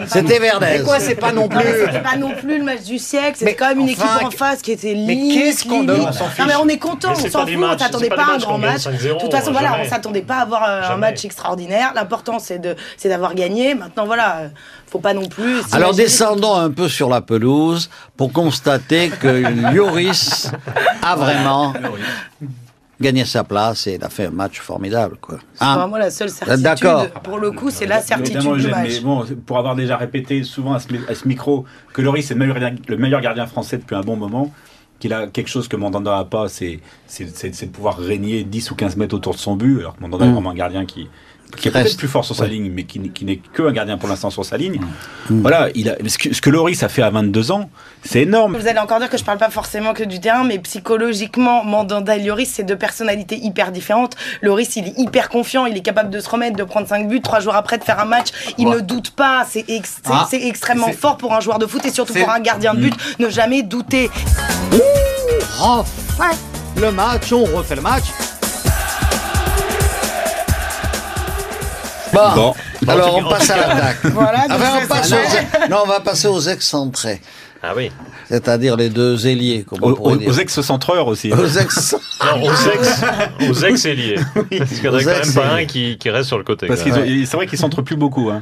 C'était 0.08 0.40
Verdez. 0.40 0.66
Mais 0.78 0.84
quoi, 0.84 1.00
c'est 1.00 1.16
pas 1.16 1.32
non 1.32 1.48
plus. 1.48 1.60
C'était 1.86 2.00
pas 2.02 2.16
non 2.18 2.32
plus 2.40 2.58
le 2.60 2.64
match 2.64 2.84
du 2.84 2.98
siècle, 2.98 3.34
c'était 3.34 3.46
Mais 3.52 3.56
quand 3.56 3.68
même 3.70 3.80
une 3.80 3.90
enfin, 3.90 4.18
équipe 4.18 4.28
en 4.28 4.32
face 4.32 4.62
qui 4.62 4.72
était 4.72 4.90
mais 4.96 5.14
limite. 5.14 5.34
qu'est-ce 5.42 5.66
qu'on 5.68 5.84
donne 5.84 6.02
On 6.08 6.12
s'en 6.12 6.26
Non 6.26 6.46
mais 6.48 6.56
on 6.62 6.68
est 6.68 6.78
content, 6.78 7.10
Mais 7.18 7.26
on 7.28 7.30
s'en 7.30 7.46
fout, 7.46 7.56
on 7.62 7.78
s'attendait 7.78 8.10
pas 8.10 8.24
à 8.24 8.36
un 8.36 8.38
grand 8.38 8.58
match. 8.58 8.82
5-0, 8.84 9.16
De 9.16 9.20
toute 9.20 9.32
façon, 9.32 9.52
voilà, 9.52 9.78
on 9.84 9.88
s'attendait 9.90 10.22
pas 10.22 10.36
à 10.38 10.42
avoir 10.42 10.92
un 10.92 10.98
match 10.98 11.26
extraordinaire. 11.26 11.92
L'important 11.96 12.40
c'est 12.40 12.60
de 12.60 12.76
c'est 12.98 13.10
d'avoir 13.10 13.36
gagné. 13.36 13.76
Maintenant 13.76 14.06
voilà, 14.06 14.44
faut 14.90 15.00
pas 15.00 15.14
non 15.14 15.28
plus. 15.28 15.62
Alors 15.72 15.94
descendons 15.94 16.56
un 16.56 16.72
peu 16.72 16.88
sur 16.90 17.10
la 17.10 17.22
pelouse 17.22 17.90
pour 18.18 18.32
constater 18.34 19.10
que 19.10 19.28
Lloris 19.74 20.52
a 21.04 21.16
vraiment 21.16 21.74
gagné 23.02 23.24
sa 23.24 23.44
place 23.44 23.88
et 23.88 23.96
il 23.96 24.04
a 24.04 24.10
fait 24.10 24.26
un 24.26 24.32
match 24.32 24.60
formidable. 24.60 25.18
Quoi. 25.22 25.38
C'est 25.54 25.64
Hein 25.64 25.76
vraiment 25.78 25.98
la 25.98 26.12
seule 26.12 26.30
certitude. 26.30 26.64
D'accord. 26.64 27.08
Pour 27.24 27.38
le 27.38 27.52
coup, 27.52 27.70
c'est 27.70 27.86
la 27.86 28.02
certitude 28.02 28.42
du 28.56 28.68
match. 28.68 28.90
mais 28.90 29.00
bon, 29.00 29.26
pour 29.46 29.58
avoir 29.58 29.76
déjà 29.76 29.96
répété 29.96 30.44
souvent 30.44 30.74
à 30.74 30.80
ce, 30.80 30.92
mi- 30.92 31.00
à 31.08 31.16
ce 31.16 31.28
micro 31.28 31.66
que 31.94 32.02
Loris 32.02 32.30
est 32.30 32.34
le 32.34 32.40
meilleur, 32.42 32.60
gardien- 32.60 32.82
le 32.88 32.98
meilleur 32.98 33.22
gardien 33.22 33.48
français 33.48 33.78
depuis 33.78 33.96
un 33.96 34.02
bon 34.02 34.18
moment, 34.18 34.52
qu'il 35.00 35.14
a 35.14 35.28
quelque 35.28 35.48
chose 35.48 35.70
que 35.70 35.78
Mandanda 35.78 36.18
n'a 36.18 36.26
pas, 36.26 36.50
c'est 36.50 36.82
c'est- 37.08 37.34
c'est- 37.34 37.56
c'est 37.56 37.68
de 37.68 37.72
pouvoir 37.72 37.98
régner 37.98 38.44
10 38.44 38.70
ou 38.72 38.76
15 38.76 38.98
mètres 38.98 39.16
autour 39.16 39.34
de 39.34 39.40
son 39.40 39.56
but, 39.56 39.80
alors 39.80 39.96
que 39.96 40.02
Mandanda 40.02 40.26
est 40.26 40.28
Mm. 40.28 40.34
vraiment 40.34 40.50
un 40.50 40.56
gardien 40.56 40.86
qui, 40.86 41.08
qui 41.58 41.68
est 41.68 41.72
Reste. 41.72 41.86
peut-être 41.86 41.98
plus 41.98 42.08
fort 42.08 42.24
sur 42.24 42.36
sa 42.36 42.46
ligne, 42.48 42.72
mais 42.74 42.84
qui, 42.84 43.00
n'est- 43.00 43.10
qui 43.10 43.26
n'est 43.26 43.38
que 43.38 43.64
un 43.64 43.72
gardien 43.72 43.98
pour 43.98 44.08
l'instant 44.08 44.30
sur 44.30 44.46
sa 44.46 44.56
ligne. 44.58 44.80
Mm. 45.30 45.42
Voilà, 45.42 45.70
il 45.76 45.90
a, 45.90 45.96
ce, 46.08 46.18
que, 46.18 46.34
ce 46.34 46.42
que 46.42 46.50
Loris 46.50 46.82
a 46.84 46.90
fait 46.90 47.02
à 47.02 47.10
22 47.10 47.52
ans, 47.52 47.70
c'est 48.04 48.22
énorme. 48.22 48.56
Vous 48.58 48.68
allez 48.68 48.80
encore 48.80 49.00
dire 49.00 49.10
que 49.10 49.18
je 49.18 49.24
parle 49.24 49.40
pas 49.40 49.50
forcément 49.50 49.94
que 49.94 50.04
du 50.04 50.20
terrain, 50.20 50.44
mais 50.44 50.60
psychologiquement, 50.60 51.64
Mandanda 51.66 52.16
et 52.18 52.24
Lloris, 52.24 52.50
c'est 52.54 52.64
deux 52.64 52.78
personnalités 52.78 53.38
hyper 53.38 53.72
différentes. 53.72 54.16
Lloris, 54.42 54.76
il 54.76 54.88
est 54.88 54.94
hyper 54.98 55.30
confiant, 55.30 55.66
il 55.66 55.76
est 55.76 55.82
capable 55.82 56.10
de 56.12 56.20
se 56.20 56.30
remettre, 56.30 56.56
de 56.56 56.64
prendre 56.64 56.88
5 56.88 57.08
buts, 57.08 57.22
trois 57.22 57.40
jours 57.40 57.56
après 57.56 57.78
de 57.78 57.84
faire 57.84 58.00
un 58.00 58.06
match. 58.06 58.28
Il 58.58 58.68
Ouais. 58.68 58.76
ne 58.76 58.80
doute 58.82 59.12
pas, 59.12 59.46
c'est 59.50 59.66
ex- 59.70 59.98
Ah, 60.06 60.28
c'est 60.30 60.42
extrêmement 60.46 60.88
c'est- 60.88 60.94
fort 60.94 61.18
pour 61.18 61.34
un 61.34 61.40
joueur 61.40 61.60
de 61.60 61.66
foot 61.66 61.84
et 61.86 61.92
surtout 61.92 62.14
c'est- 62.14 62.20
pour 62.22 62.30
un 62.32 62.40
gardien 62.40 62.74
de 62.74 62.80
but, 62.80 62.94
ne 63.20 63.28
jamais 63.30 63.64
douter. 63.64 64.10
Enfin, 65.62 66.30
le 66.78 66.92
match, 66.92 67.32
on 67.34 67.44
refait 67.44 67.76
le 67.76 67.82
match. 67.82 68.04
Bon, 72.14 72.30
Bon. 72.36 72.54
alors 72.92 73.16
on 73.18 73.30
passe 73.30 73.50
à 73.50 73.58
l'attaque. 73.58 73.98
Voilà, 74.14 74.46
Enfin, 74.50 74.80
on 74.84 74.88
passe 74.88 75.10
ça. 75.10 75.18
aux, 75.18 75.70
non, 75.70 75.78
on 75.84 75.88
va 75.88 76.00
passer 76.00 76.28
aux 76.28 76.40
excentrés, 76.42 77.22
Ah 77.62 77.74
oui. 77.76 77.92
c'est-à-dire 78.30 78.76
les 78.78 78.90
deux 78.90 79.28
ailiers, 79.28 79.64
comme 79.68 79.80
on 79.82 79.92
Aux, 79.92 79.96
pourrait 79.96 80.14
aux- 80.16 80.18
dire. 80.18 80.30
aux 80.30 80.34
ex-centreurs 80.34 81.08
aussi. 81.08 81.32
Aux 81.32 81.48
ex- 81.48 81.96
Non, 82.26 82.44
aux 82.44 82.52
ex, 82.52 83.02
aux 83.50 83.64
ex 83.66 83.86
ailiers. 83.86 84.16
Parce 84.34 84.70
qu'il 84.72 84.82
n'y 84.82 84.88
en 84.90 84.94
a 84.96 85.04
quand 85.04 85.26
même 85.26 85.34
pas 85.34 85.54
un 85.54 85.66
qui, 85.66 85.98
qui 85.98 86.10
reste 86.10 86.28
sur 86.28 86.38
le 86.38 86.44
côté. 86.44 86.68
Parce 86.68 86.82
c'est 86.82 87.34
vrai 87.36 87.48
qu'ils 87.48 87.58
s'entrent 87.60 87.82
plus 87.82 87.96
beaucoup. 87.96 88.30
Hein. 88.30 88.42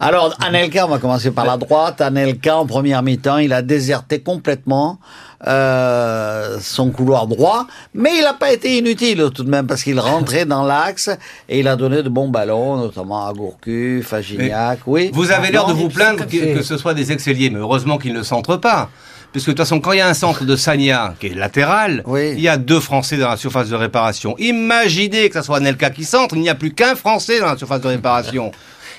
Alors, 0.00 0.34
Anelka, 0.44 0.86
on 0.86 0.88
va 0.90 0.98
commencer 0.98 1.30
par 1.30 1.46
la 1.46 1.56
droite. 1.56 2.00
Anelka, 2.00 2.56
en 2.58 2.66
première 2.66 3.02
mi-temps, 3.02 3.38
il 3.38 3.52
a 3.52 3.62
déserté 3.62 4.20
complètement 4.20 4.98
euh, 5.46 6.58
son 6.60 6.90
couloir 6.90 7.26
droit, 7.26 7.66
mais 7.94 8.10
il 8.16 8.22
n'a 8.22 8.34
pas 8.34 8.52
été 8.52 8.76
inutile 8.78 9.24
tout 9.34 9.44
de 9.44 9.50
même, 9.50 9.66
parce 9.66 9.82
qu'il 9.82 10.00
rentrait 10.00 10.46
dans 10.46 10.64
l'axe 10.64 11.10
et 11.48 11.60
il 11.60 11.68
a 11.68 11.76
donné 11.76 12.02
de 12.02 12.08
bons 12.08 12.28
ballons, 12.28 12.76
notamment 12.78 13.26
à 13.26 13.32
Gourcuff, 13.32 14.12
à 14.12 14.20
Gignac, 14.22 14.80
oui. 14.86 15.10
Vous 15.12 15.30
avez 15.30 15.50
l'air 15.50 15.66
de 15.66 15.72
vous 15.72 15.88
plaindre 15.88 16.26
que, 16.26 16.56
que 16.56 16.62
ce 16.62 16.76
soit 16.78 16.94
des 16.94 17.12
ex-ailiers, 17.12 17.50
mais 17.50 17.58
heureusement 17.58 17.98
qu'ils 17.98 18.14
ne 18.14 18.22
centrent 18.22 18.56
pas. 18.56 18.90
Parce 19.32 19.44
que 19.44 19.50
de 19.50 19.56
toute 19.56 19.64
façon, 19.66 19.80
quand 19.80 19.92
il 19.92 19.98
y 19.98 20.00
a 20.00 20.08
un 20.08 20.14
centre 20.14 20.44
de 20.44 20.54
Sagna 20.56 21.14
qui 21.18 21.26
est 21.26 21.34
latéral, 21.34 22.04
Oui. 22.06 22.32
il 22.34 22.40
y 22.40 22.48
a 22.48 22.56
deux 22.56 22.78
Français 22.78 23.16
dans 23.16 23.28
la 23.28 23.36
surface 23.36 23.68
de 23.68 23.74
réparation. 23.74 24.36
Imaginez 24.38 25.28
que 25.28 25.34
ce 25.40 25.42
soit 25.44 25.56
Anelka 25.56 25.90
qui 25.90 26.04
centre, 26.04 26.36
il 26.36 26.42
n'y 26.42 26.48
a 26.48 26.54
plus 26.54 26.72
qu'un 26.72 26.94
Français 26.94 27.40
dans 27.40 27.46
la 27.46 27.56
surface 27.58 27.80
de 27.80 27.88
réparation. 27.88 28.52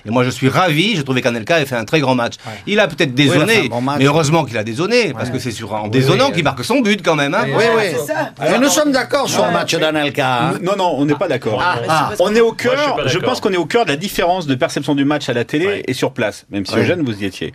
Et 0.06 0.12
moi, 0.12 0.24
je 0.24 0.30
suis 0.30 0.50
ravi. 0.50 0.96
J'ai 0.96 1.04
trouvé 1.04 1.22
qu'Anelka 1.22 1.60
ait 1.60 1.66
fait 1.66 1.76
un 1.76 1.86
très 1.86 2.00
grand 2.00 2.16
match. 2.16 2.36
Il 2.68 2.80
a 2.80 2.88
peut-être 2.88 3.14
bon 3.70 3.82
match. 3.82 3.98
mais 4.00 4.06
heureusement 4.06 4.46
qu'il 4.46 4.58
a 4.58 4.64
dézonné, 4.64 5.14
parce 5.14 5.30
que 5.30 5.40
c'est 5.40 5.52
sur 5.52 5.76
un 5.76 5.88
dézonnant 5.88 6.32
qu'il 6.32 6.44
marque 6.44 6.64
son 6.64 6.82
but 6.82 7.02
quand 7.04 7.16
même. 7.16 7.34
hein. 7.34 7.46
Oui, 7.48 7.64
oui. 7.78 7.84
c'est 7.92 8.14
ça. 8.14 8.32
Mais 8.42 8.60
nous 8.60 8.70
sommes 8.70 8.92
d'accord 8.92 9.30
sur 9.30 9.46
le 9.46 9.52
match 9.52 9.76
d'Anelka. 9.76 10.50
hein. 10.50 10.54
Non, 10.62 10.76
non, 10.78 10.96
on 10.98 11.06
n'est 11.06 11.16
pas 11.16 11.28
d'accord. 11.28 11.62
Ah, 11.64 11.80
ah. 11.88 12.12
On 12.20 12.36
est 12.36 12.42
au 12.42 12.56
Moi, 12.56 12.56
je 12.64 12.68
suis 12.68 12.76
cœur, 12.78 13.08
je, 13.08 13.20
pense 13.20 13.40
qu'on 13.40 13.52
est 13.52 13.58
au 13.58 13.66
cœur 13.66 13.86
de 13.86 13.92
la 13.92 13.98
différence 13.98 14.48
de 14.48 14.56
perception 14.56 14.96
du 14.96 15.06
match 15.06 15.30
à 15.30 15.34
la 15.34 15.44
télé 15.46 15.66
Ouais. 15.66 15.84
et 15.88 15.94
sur 15.94 16.12
place, 16.14 16.46
même 16.50 16.66
si 16.66 16.74
Ouais. 16.76 16.82
Eugène, 16.82 17.02
vous 17.02 17.22
y 17.22 17.26
étiez. 17.26 17.54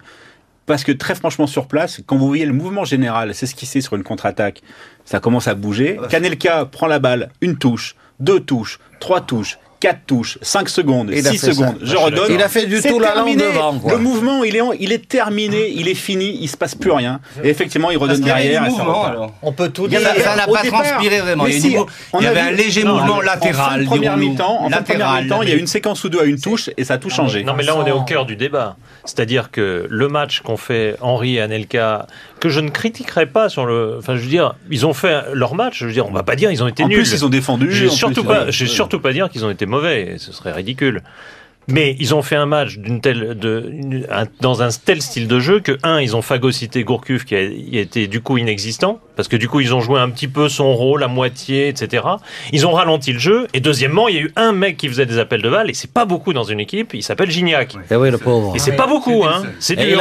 Parce 0.67 0.85
que 0.85 0.93
très 0.93 1.15
franchement, 1.15 1.47
sur 1.47 1.67
place, 1.67 2.01
quand 2.07 2.17
vous 2.17 2.27
voyez 2.29 2.47
le 2.47 2.53
mouvement 2.53 2.85
général 2.85 3.35
s'esquisser 3.35 3.81
sur 3.81 3.97
une 3.97 4.03
contre-attaque, 4.03 4.63
ça 5.05 5.19
commence 5.21 5.49
à 5.49 5.55
bouger. 5.55 5.99
Kanelka 6.09 6.65
prend 6.67 6.87
la 6.87 6.99
balle, 6.99 7.31
une 7.41 7.57
touche, 7.57 7.97
deux 8.21 8.41
touches, 8.41 8.79
trois 9.01 9.21
touches, 9.21 9.59
quatre 9.81 10.01
touches, 10.07 10.39
cinq 10.43 10.69
secondes, 10.69 11.11
Il 11.13 11.27
a 11.27 11.31
six 11.31 11.39
fait 11.39 11.47
ça. 11.47 11.53
secondes. 11.55 11.79
Je 11.83 11.97
redonne. 11.97 12.31
Il 12.33 12.43
a 12.43 12.49
fait 12.49 12.67
du 12.67 12.81
tout 12.83 13.01
la 13.01 13.15
langue 13.15 13.37
devant, 13.37 13.79
quoi. 13.79 13.93
Le 13.93 13.99
mouvement, 13.99 14.45
il 14.45 14.55
est, 14.55 14.61
en- 14.61 14.73
il 14.73 14.93
est 14.93 15.09
terminé, 15.09 15.73
il 15.75 15.89
est 15.89 15.95
fini, 15.95 16.39
il 16.41 16.49
se 16.49 16.57
passe 16.57 16.75
plus 16.75 16.91
rien. 16.93 17.21
Et 17.43 17.49
effectivement, 17.49 17.91
il 17.91 17.99
Parce 17.99 18.11
redonne 18.11 18.25
derrière. 18.25 18.67
et 18.67 18.71
ça 18.71 18.83
alors. 18.83 19.33
On 19.43 19.53
peut 19.53 19.71
tout 19.71 19.87
Il 19.87 19.95
y 19.95 19.97
dire. 19.97 20.07
a- 20.07 20.21
ça 20.21 20.37
n'a 20.37 20.47
pas 20.47 20.63
départ, 20.63 20.83
transpiré 20.83 21.21
vraiment. 21.21 21.45
mais 21.45 21.51
Il 21.53 21.57
y, 21.57 21.61
si, 21.61 21.71
une- 21.73 21.85
on 22.13 22.21
il 22.21 22.25
y 22.25 22.27
a 22.27 22.31
avait 22.31 22.43
vu- 22.43 22.49
un 22.49 22.51
léger 22.53 22.85
Non, 22.85 22.95
mouvement 22.95 23.15
en 23.15 23.19
fin 23.21 23.25
latéral. 23.27 23.83
en 23.83 23.87
première 23.87 24.17
Latéral, 24.17 25.23
mi-temps, 25.25 25.43
il 25.43 25.49
y 25.49 25.53
a 25.53 25.57
une 25.57 25.67
séquence 25.67 26.05
ou 26.05 26.09
deux 26.11 26.21
à 26.21 26.25
une 26.25 26.39
touche 26.41 26.69
et 26.77 26.85
ça 26.85 26.95
a 26.95 26.99
tout 26.99 27.11
changé. 27.11 27.43
Non, 27.43 27.55
mais 27.57 27.63
là, 27.65 27.75
on 27.77 27.87
est 27.87 27.91
au 27.93 28.03
cœur 28.03 28.27
du 28.27 28.37
débat. 28.37 28.77
C'est-à-dire 29.07 29.51
que 29.51 29.87
le 29.89 30.09
match 30.09 30.41
qu'ont 30.43 30.59
fait 30.59 30.97
Henri 31.01 31.37
et 31.37 31.41
Anelka, 31.41 32.07
que 32.39 32.49
je 32.51 32.61
ne 32.61 32.69
critiquerai 32.69 33.27
pas 33.27 33.49
sur 33.49 33.65
le. 33.65 33.97
Enfin, 33.99 34.15
je 34.17 34.21
veux 34.21 34.29
dire, 34.29 34.55
ils 34.71 34.85
ont 34.87 34.93
fait 34.93 35.23
leur 35.33 35.55
match. 35.55 35.79
Je 35.81 35.87
veux 35.87 35.93
dire, 35.93 36.07
on 36.07 36.13
va 36.13 36.23
pas 36.23 36.37
dire 36.37 36.51
ils 36.51 36.63
ont 36.63 36.69
été 36.69 36.83
En 36.85 36.89
nuls. 36.89 36.99
plus, 36.99 37.13
ils 37.13 37.25
ont 37.25 37.29
défendu. 37.31 37.69
Je 37.71 37.85
vais 37.85 37.91
en 37.91 37.95
surtout 37.95 38.23
plus, 38.23 38.29
pas, 38.29 38.45
ouais. 38.45 38.53
je 38.53 38.65
vais 38.65 38.71
surtout 38.71 39.01
pas 39.01 39.13
dire 39.13 39.29
qu'ils 39.31 39.45
ont 39.45 39.51
été 39.51 39.67
mauvais. 39.71 40.17
Ce 40.19 40.33
serait 40.33 40.53
ridicule. 40.53 41.03
Mais 41.71 41.97
ils 41.99 42.15
ont 42.15 42.23
fait 42.23 42.37
un 42.37 42.47
match 42.47 42.77
d'une 42.79 43.01
telle, 43.01 43.39
de, 43.39 43.69
une- 43.73 44.07
un- 44.11 44.27
dans 44.41 44.63
un 44.63 44.69
tel 44.71 45.03
style 45.03 45.29
de 45.29 45.39
jeu 45.41 45.61
que 45.61 45.79
un, 45.83 46.01
ils 46.01 46.17
ont 46.17 46.23
phagocyté 46.23 46.85
Gourcuff 46.85 47.25
qui 47.25 47.35
a, 47.37 47.47
qui 47.49 47.79
a 47.79 47.81
été 47.81 48.07
du 48.07 48.21
coup 48.21 48.39
inexistant 48.39 49.01
parce 49.17 49.29
que 49.29 49.37
du 49.37 49.49
coup 49.49 49.61
ils 49.61 49.75
ont 49.75 49.81
joué 49.81 50.01
un 50.01 50.09
petit 50.11 50.29
peu 50.29 50.49
son 50.49 50.75
rôle 50.75 51.03
à 51.03 51.09
moitié, 51.09 51.69
etc. 51.69 52.05
Ils 52.53 52.67
ont 52.67 52.73
ralenti 52.73 53.13
le 53.13 53.19
jeu 53.19 53.47
et 53.55 53.61
deuxièmement 53.61 54.09
il 54.09 54.15
y 54.15 54.19
a 54.19 54.23
eu 54.23 54.33
un 54.37 54.53
mec 54.53 54.77
qui 54.77 54.89
faisait 54.89 55.07
des 55.07 55.19
appels 55.19 55.43
de 55.43 55.51
balles 55.51 55.69
et 55.71 55.75
c'est 55.75 55.93
pas 55.93 56.05
beaucoup 56.07 56.33
dans 56.33 56.45
une 56.45 56.61
équipe. 56.61 56.95
Il 56.95 57.03
s'appelle 57.03 57.31
Gignac 57.31 57.75
Eh 57.91 57.97
oui, 57.97 58.11
le 58.11 58.19
pauvre. 58.19 58.55
et 58.57 58.59
c'est 58.59 58.73
pas 58.77 58.87
beaucoup, 58.87 59.25
hein. 59.25 59.43
C'est 59.59 59.79
Et 59.79 59.87
dur. 59.87 60.01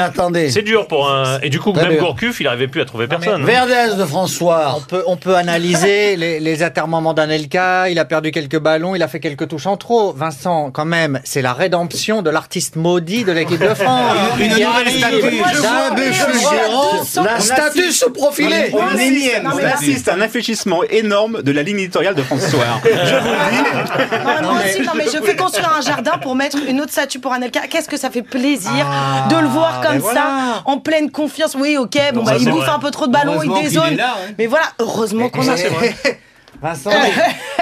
C'est 0.49 0.61
dur 0.61 0.87
pour 0.87 1.09
un. 1.09 1.39
Et 1.41 1.49
du 1.49 1.59
coup, 1.59 1.73
même 1.73 1.89
dur. 1.91 1.99
Gourcuff, 1.99 2.39
il 2.39 2.47
arrivait 2.47 2.67
plus 2.67 2.81
à 2.81 2.85
trouver 2.85 3.07
personne. 3.07 3.43
Verdez 3.43 3.95
de 3.97 4.05
François. 4.05 4.75
On 4.77 4.81
peut, 4.81 5.03
on 5.07 5.17
peut 5.17 5.35
analyser 5.35 6.15
les, 6.15 6.39
les 6.39 6.63
atermoiements 6.63 7.13
d'Anelka. 7.13 7.89
Il 7.89 7.99
a 7.99 8.05
perdu 8.05 8.31
quelques 8.31 8.59
ballons, 8.59 8.95
il 8.95 9.03
a 9.03 9.07
fait 9.07 9.19
quelques 9.19 9.47
touches 9.49 9.67
en 9.67 9.77
trop. 9.77 10.13
Vincent, 10.13 10.71
quand 10.71 10.85
même, 10.85 11.19
c'est 11.23 11.41
la 11.41 11.53
rédemption 11.59 12.21
de 12.21 12.29
l'artiste 12.29 12.75
maudit 12.75 13.23
de 13.23 13.31
l'équipe 13.31 13.59
de 13.59 13.73
France. 13.73 14.15
Une 14.39 14.49
nouvelle 14.49 14.89
statue. 14.91 15.21
je 15.53 15.57
vois 15.59 15.95
fulgurant. 16.11 16.97
200. 16.99 17.23
La 17.23 17.39
statue 17.39 17.91
se 17.91 18.05
profilait. 18.05 18.71
On 18.73 18.81
assiste, 18.87 19.41
on 19.45 19.51
statue. 19.51 19.65
assiste 19.73 20.07
à 20.07 20.13
un 20.15 20.21
infléchissement 20.21 20.83
énorme 20.83 21.41
de 21.43 21.51
la 21.51 21.61
ligne 21.63 21.79
éditoriale 21.79 22.15
de 22.15 22.23
François. 22.23 22.65
Je 22.83 23.15
vous 23.15 23.29
le 23.29 23.51
dis. 23.51 24.41
Non, 24.43 24.53
moi 24.53 24.61
aussi, 24.65 24.81
non, 24.81 24.91
mais 24.95 25.05
je 25.05 25.21
fais 25.23 25.35
construire 25.35 25.71
un 25.77 25.81
jardin 25.81 26.17
pour 26.21 26.35
mettre 26.35 26.57
une 26.67 26.81
autre 26.81 26.91
statue 26.91 27.19
pour 27.19 27.33
Anelka. 27.33 27.61
Qu'est-ce 27.69 27.89
que 27.89 27.97
ça 27.97 28.09
fait 28.09 28.21
plaisir 28.23 28.85
Ah, 28.89 29.27
de 29.29 29.35
le 29.37 29.47
voir 29.47 29.81
comme 29.81 29.93
ben 29.93 29.99
voilà. 29.99 30.19
ça, 30.21 30.63
en 30.65 30.77
pleine 30.79 31.11
confiance. 31.11 31.55
Oui, 31.59 31.77
ok, 31.77 31.97
bon, 32.13 32.23
bah, 32.23 32.33
il 32.39 32.49
bouffe 32.49 32.63
vrai. 32.65 32.73
un 32.73 32.79
peu 32.79 32.91
trop 32.91 33.07
de 33.07 33.11
ballons, 33.11 33.41
il 33.43 33.51
dézone. 33.61 33.95
là, 33.95 34.15
hein. 34.17 34.33
Mais 34.37 34.47
voilà, 34.47 34.65
heureusement 34.79 35.29
qu'on 35.29 35.47
a. 35.47 35.55
Vincent, 36.61 36.89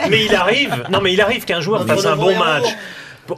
Mais 0.09 0.25
il 0.25 0.33
arrive. 0.35 0.85
Non, 0.89 1.01
mais 1.01 1.13
il 1.13 1.21
arrive 1.21 1.45
qu'un 1.45 1.61
joueur 1.61 1.85
fasse 1.85 2.05
un 2.05 2.15
bon 2.15 2.35
match. 2.37 2.65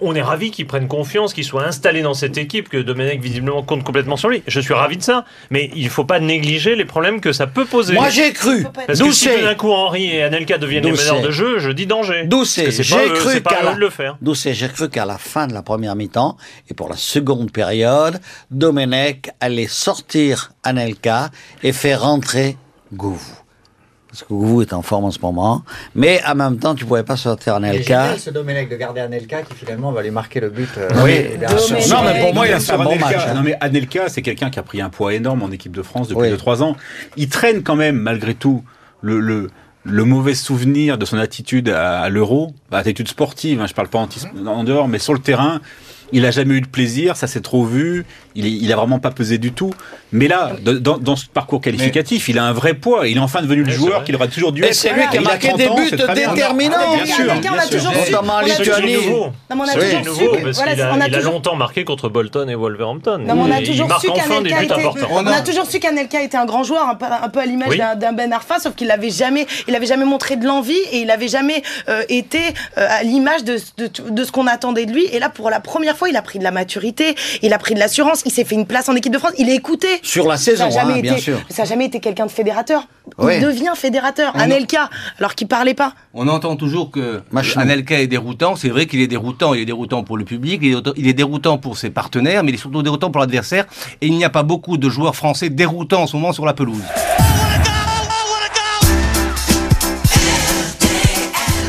On 0.01 0.15
est 0.15 0.22
ravi 0.22 0.51
qu'il 0.51 0.67
prenne 0.67 0.88
confiance, 0.88 1.34
qu'il 1.34 1.43
soit 1.43 1.65
installé 1.65 2.01
dans 2.01 2.13
cette 2.13 2.38
équipe, 2.38 2.69
que 2.69 2.77
Domenech 2.77 3.19
visiblement 3.22 3.63
compte 3.63 3.84
complètement 3.84 4.17
sur 4.17 4.29
lui. 4.29 4.43
Je 4.48 4.60
suis 4.60 4.74
ravi 4.74 4.98
de 4.98 5.03
ça, 5.03 5.25
mais 5.50 5.69
il 5.75 5.89
faut 5.89 6.05
pas 6.05 6.19
négliger 6.19 6.75
les 6.75 6.86
problèmes 6.86 7.22
que 7.22 7.31
ça 7.34 7.48
peut 7.48 7.65
poser. 7.65 7.93
Moi, 7.93 8.10
j'ai 8.10 8.31
cru. 8.34 8.65
Parce 8.88 9.00
que 9.00 9.12
si 9.12 9.27
d'un 9.41 9.55
coup 9.55 9.72
Henri 9.72 10.08
et 10.15 10.24
Anelka 10.24 10.58
deviennent 10.58 10.84
les 10.86 10.91
meneurs 10.91 11.22
de 11.22 11.31
jeu, 11.31 11.60
je 11.60 11.69
dis 11.72 11.86
danger. 11.88 12.25
Doucet. 12.25 12.72
J'ai 12.72 12.96
cru 13.13 13.41
qu'à 13.41 13.63
la- 13.63 13.74
de 13.74 13.79
le 13.79 13.89
faire. 13.89 14.17
Doucet, 14.22 14.53
j'ai 14.53 14.67
cru 14.69 14.89
qu'à 14.89 15.05
la 15.05 15.17
fin 15.17 15.48
de 15.48 15.53
la 15.53 15.62
première 15.62 15.96
mi-temps 15.96 16.38
et 16.69 16.74
pour 16.74 16.89
la 16.89 16.96
seconde 16.98 17.51
période, 17.51 18.19
Domenech 18.51 19.29
allait 19.39 19.67
sortir 19.67 20.51
Anelka 20.63 21.29
et 21.63 21.72
faire 21.74 22.01
rentrer 22.01 22.58
Gouvou. 22.93 23.19
Parce 24.09 24.23
que 24.23 24.29
Gouvou 24.29 24.61
est 24.63 24.73
en 24.73 24.81
forme 24.81 25.05
en 25.05 25.11
ce 25.11 25.19
moment. 25.19 25.61
Mais 25.93 26.19
en 26.27 26.33
même 26.33 26.57
temps, 26.57 26.73
tu 26.73 26.83
pouvais 26.83 27.03
pas 27.03 27.15
sortir 27.15 27.55
Anelka. 27.55 27.83
génial, 28.05 28.19
ce 28.19 28.31
Domenech 28.31 28.67
de 28.67 28.75
garder 28.75 29.01
Anelka 29.01 29.43
qui 29.43 29.53
finalement 29.53 29.91
va 29.91 30.01
lui 30.01 30.09
marquer 30.09 30.39
le 30.39 30.49
but. 30.49 30.67
euh, 30.79 30.89
Oui. 31.05 31.37
Non, 31.89 31.97
mais 32.03 32.19
pour 32.19 32.33
moi, 32.33 32.47
il 32.47 32.53
a 32.53 32.59
fait 32.59 32.71
un 32.71 32.77
bon 32.83 32.95
Anelka- 32.95 32.99
match. 32.99 33.15
hein. 33.27 33.33
Non, 33.35 33.41
mais 33.43 33.55
Anelka, 33.61 34.09
c'est 34.09 34.23
quelqu'un 34.23 34.49
qui 34.49 34.57
a 34.57 34.63
pris 34.63 34.81
un 34.81 34.89
poids 34.89 35.13
énorme 35.13 35.43
en 35.43 35.51
équipe 35.51 35.71
de 35.75 35.83
France 35.83 36.07
depuis 36.07 36.21
Oui. 36.23 36.29
2-3 36.31 36.63
ans. 36.63 36.75
Il 37.17 37.29
traîne 37.29 37.61
quand 37.61 37.75
même, 37.75 37.97
malgré 37.97 38.33
tout, 38.33 38.63
le, 39.01 39.19
le, 39.19 39.51
le 39.83 40.03
mauvais 40.05 40.33
souvenir 40.33 40.97
de 40.97 41.05
son 41.05 41.19
attitude 41.19 41.69
à, 41.69 42.01
à 42.01 42.09
l'euro, 42.09 42.53
Bah, 42.71 42.79
attitude 42.79 43.07
sportive, 43.07 43.61
hein, 43.61 43.67
je 43.67 43.73
parle 43.75 43.89
pas 43.89 43.99
en 44.45 44.63
dehors, 44.63 44.87
mais 44.87 44.97
sur 44.97 45.13
le 45.13 45.19
terrain. 45.19 45.61
Il 46.11 46.25
a 46.25 46.31
jamais 46.31 46.55
eu 46.55 46.61
de 46.61 46.67
plaisir, 46.67 47.15
ça 47.15 47.27
s'est 47.27 47.41
trop 47.41 47.63
vu, 47.65 48.05
il, 48.35 48.45
est- 48.45 48.51
il 48.51 48.71
a 48.71 48.75
vraiment 48.75 48.99
pas 48.99 49.11
pesé 49.11 49.37
du 49.37 49.51
tout. 49.51 49.71
Mais 50.11 50.27
là, 50.27 50.53
dans, 50.61 50.97
dans 50.97 51.15
ce 51.15 51.25
parcours 51.27 51.61
qualificatif, 51.61 52.29
il 52.29 52.39
a 52.39 52.43
un 52.43 52.51
vrai 52.53 52.73
poids. 52.73 53.07
Il 53.07 53.17
est 53.17 53.19
enfin 53.19 53.41
devenu 53.41 53.63
le 53.63 53.71
joueur 53.71 54.03
qu'il 54.03 54.15
aura 54.15 54.27
toujours 54.27 54.51
dû 54.51 54.63
Et 54.63 54.67
être. 54.67 54.73
c'est 54.73 54.91
lui 54.93 55.07
qui 55.11 55.17
a 55.17 55.21
marqué 55.21 55.49
30 55.49 55.57
des 55.59 55.67
buts 55.67 55.91
bien. 56.15 56.33
déterminants. 56.33 56.77
Bien 56.95 57.05
sûr, 57.05 57.25
on 57.35 57.39
bien 57.39 57.53
a 57.53 57.61
sûr. 57.61 57.77
toujours 57.77 57.93
su. 57.93 58.11
Notamment 58.11 58.33
en 58.33 58.37
on 58.37 58.39
a 58.39 58.55
toujours- 58.55 58.75
Lituanie. 58.77 58.93
nouveau. 59.07 59.25
Non, 59.25 59.31
mais 59.49 59.55
on 59.55 59.61
a 59.63 59.65
Oui. 59.75 60.03
toujours 60.03 60.35
C'est 60.53 60.53
su. 60.53 60.61
il 61.07 61.15
a 61.15 61.19
longtemps 61.21 61.55
marqué 61.55 61.83
contre 61.83 62.09
Bolton 62.09 62.47
et 62.49 62.55
Wolverhampton. 62.55 63.19
Non, 63.19 63.35
mais 63.35 63.41
on 63.41 63.51
a 63.51 63.61
Et 63.61 63.63
toujours 63.63 63.87
su 63.99 64.09
enfin 64.09 64.41
des 64.41 64.49
qu'Anelka 64.49 64.59
buts 64.59 64.65
était. 64.65 64.73
importants. 64.87 65.07
On 65.11 65.27
a 65.27 65.41
toujours 65.41 65.65
su 65.65 65.79
qu'Anelka 65.79 66.21
était 66.23 66.37
un 66.37 66.45
grand 66.45 66.63
joueur, 66.63 66.87
un 66.89 66.95
peu, 66.95 67.05
un 67.05 67.29
peu 67.29 67.39
à 67.39 67.45
l'image 67.45 67.69
Oui. 67.69 67.77
d'un- 67.77 68.13
Ben 68.13 68.33
Arfa, 68.33 68.59
sauf 68.59 68.73
qu'il 68.75 68.89
avait 68.91 69.11
jamais, 69.11 69.45
il 69.67 69.75
avait 69.75 69.85
jamais 69.85 70.05
montré 70.05 70.35
de 70.37 70.45
l'envie 70.45 70.73
et 70.91 71.01
il 71.01 71.11
avait 71.11 71.27
jamais 71.27 71.61
euh, 71.87 72.01
été 72.09 72.39
euh, 72.77 72.87
à 72.89 73.03
l'image 73.03 73.43
de, 73.43 73.57
de, 73.77 73.89
de 74.09 74.23
ce 74.23 74.31
qu'on 74.31 74.47
attendait 74.47 74.85
de 74.87 74.91
lui. 74.91 75.05
Et 75.11 75.19
là, 75.19 75.29
pour 75.29 75.49
la 75.49 75.59
première 75.59 75.95
fois, 76.00 76.10
il 76.10 76.15
a 76.15 76.22
pris 76.24 76.39
de 76.39 76.44
la 76.44 76.51
maturité, 76.51 77.13
il 77.44 77.53
a 77.53 77.60
pris 77.60 77.74
de 77.75 77.79
l'assurance, 77.79 78.24
il 78.25 78.32
s'est 78.32 78.46
fait 78.46 78.56
une 78.56 78.65
place 78.65 78.89
en 78.89 78.96
équipe 78.96 79.13
de 79.13 79.20
France, 79.20 79.34
il 79.38 79.50
est 79.50 79.56
écouté. 79.56 79.88
Sur 80.01 80.27
la 80.27 80.38
saison, 80.38 80.65
a 80.65 80.70
jamais 80.70 80.94
hein, 80.94 81.01
bien 81.01 81.13
été- 81.13 81.22
sûr. 81.22 81.39
Ça 81.50 81.63
n'a 81.63 81.70
jamais 81.70 81.86
été 81.86 82.00
quelqu'un 82.00 82.25
de 82.25 82.32
fédérateur. 82.32 82.88
Il 83.22 83.41
devient 83.41 83.74
fédérateur. 83.75 84.32
Anelka, 84.36 84.89
alors 85.18 85.36
qu'il 85.36 85.48
parlait 85.48 85.74
pas. 85.74 85.94
On 86.13 86.27
entend 86.27 86.56
toujours 86.56 86.89
que 86.91 87.22
Machin. 87.32 87.60
Anelka 87.60 88.00
est 88.00 88.08
déroutant. 88.08 88.56
C'est 88.56 88.70
vrai 88.70 88.86
qu'il 88.86 89.01
est 89.01 89.08
déroutant. 89.08 89.53
Il 89.53 89.62
est 89.62 89.65
déroutant 89.65 90.03
pour 90.03 90.18
le 90.18 90.25
public, 90.25 90.60
il 90.63 90.74
est, 90.75 90.89
il 90.96 91.08
est 91.08 91.13
déroutant 91.13 91.58
pour 91.58 91.77
ses 91.77 91.89
partenaires, 91.89 92.44
mais 92.44 92.51
il 92.51 92.56
est 92.56 92.60
surtout 92.60 92.82
déroutant 92.82 93.12
pour 93.12 93.20
l'adversaire. 93.20 93.65
Et 94.01 94.08
il 94.08 94.15
n'y 94.15 94.25
a 94.25 94.29
pas 94.29 94.44
beaucoup 94.44 94.77
de 94.77 94.89
joueurs 94.89 95.15
français 95.15 95.50
déroutants 95.50 96.03
en 96.03 96.08
ce 96.08 96.15
moment 96.15 96.32
sur 96.34 96.46
la 96.46 96.53
pelouse. 96.53 96.84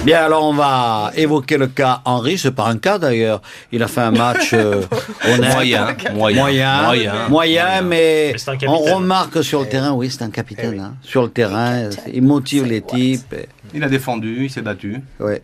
Bien, 0.05 0.25
alors 0.25 0.45
on 0.47 0.55
va 0.55 1.13
évoquer 1.15 1.59
le 1.59 1.67
cas 1.67 2.01
Henri. 2.07 2.39
C'est 2.39 2.53
pas 2.53 2.67
un 2.69 2.79
cas 2.79 2.99
d'ailleurs. 2.99 3.43
Il 3.71 3.83
a 3.83 3.87
fait 3.89 4.01
un 4.01 4.11
match 4.11 4.55
euh, 4.55 4.83
honnête. 5.29 5.53
Moyen, 5.55 5.95
moyen, 6.15 6.15
moyen, 6.15 6.83
moyen, 6.85 7.29
moyen, 7.29 7.83
mais 7.83 8.35
on 8.67 8.79
remarque 8.79 9.45
sur 9.45 9.61
le 9.61 9.67
terrain, 9.69 9.93
oui, 9.93 10.11
c'est 10.11 10.23
un 10.25 10.31
capitaine. 10.31 10.81
hein. 10.81 10.95
Sur 11.03 11.23
le 11.23 11.29
terrain, 11.31 11.91
il 12.13 12.23
motive 12.23 12.65
les 12.65 12.81
types. 12.81 13.33
et- 13.35 13.47
Il 13.75 13.85
a 13.85 13.89
défendu, 13.89 14.45
il 14.45 14.51
s'est 14.51 14.63
battu. 14.63 15.01
ouais. 15.21 15.43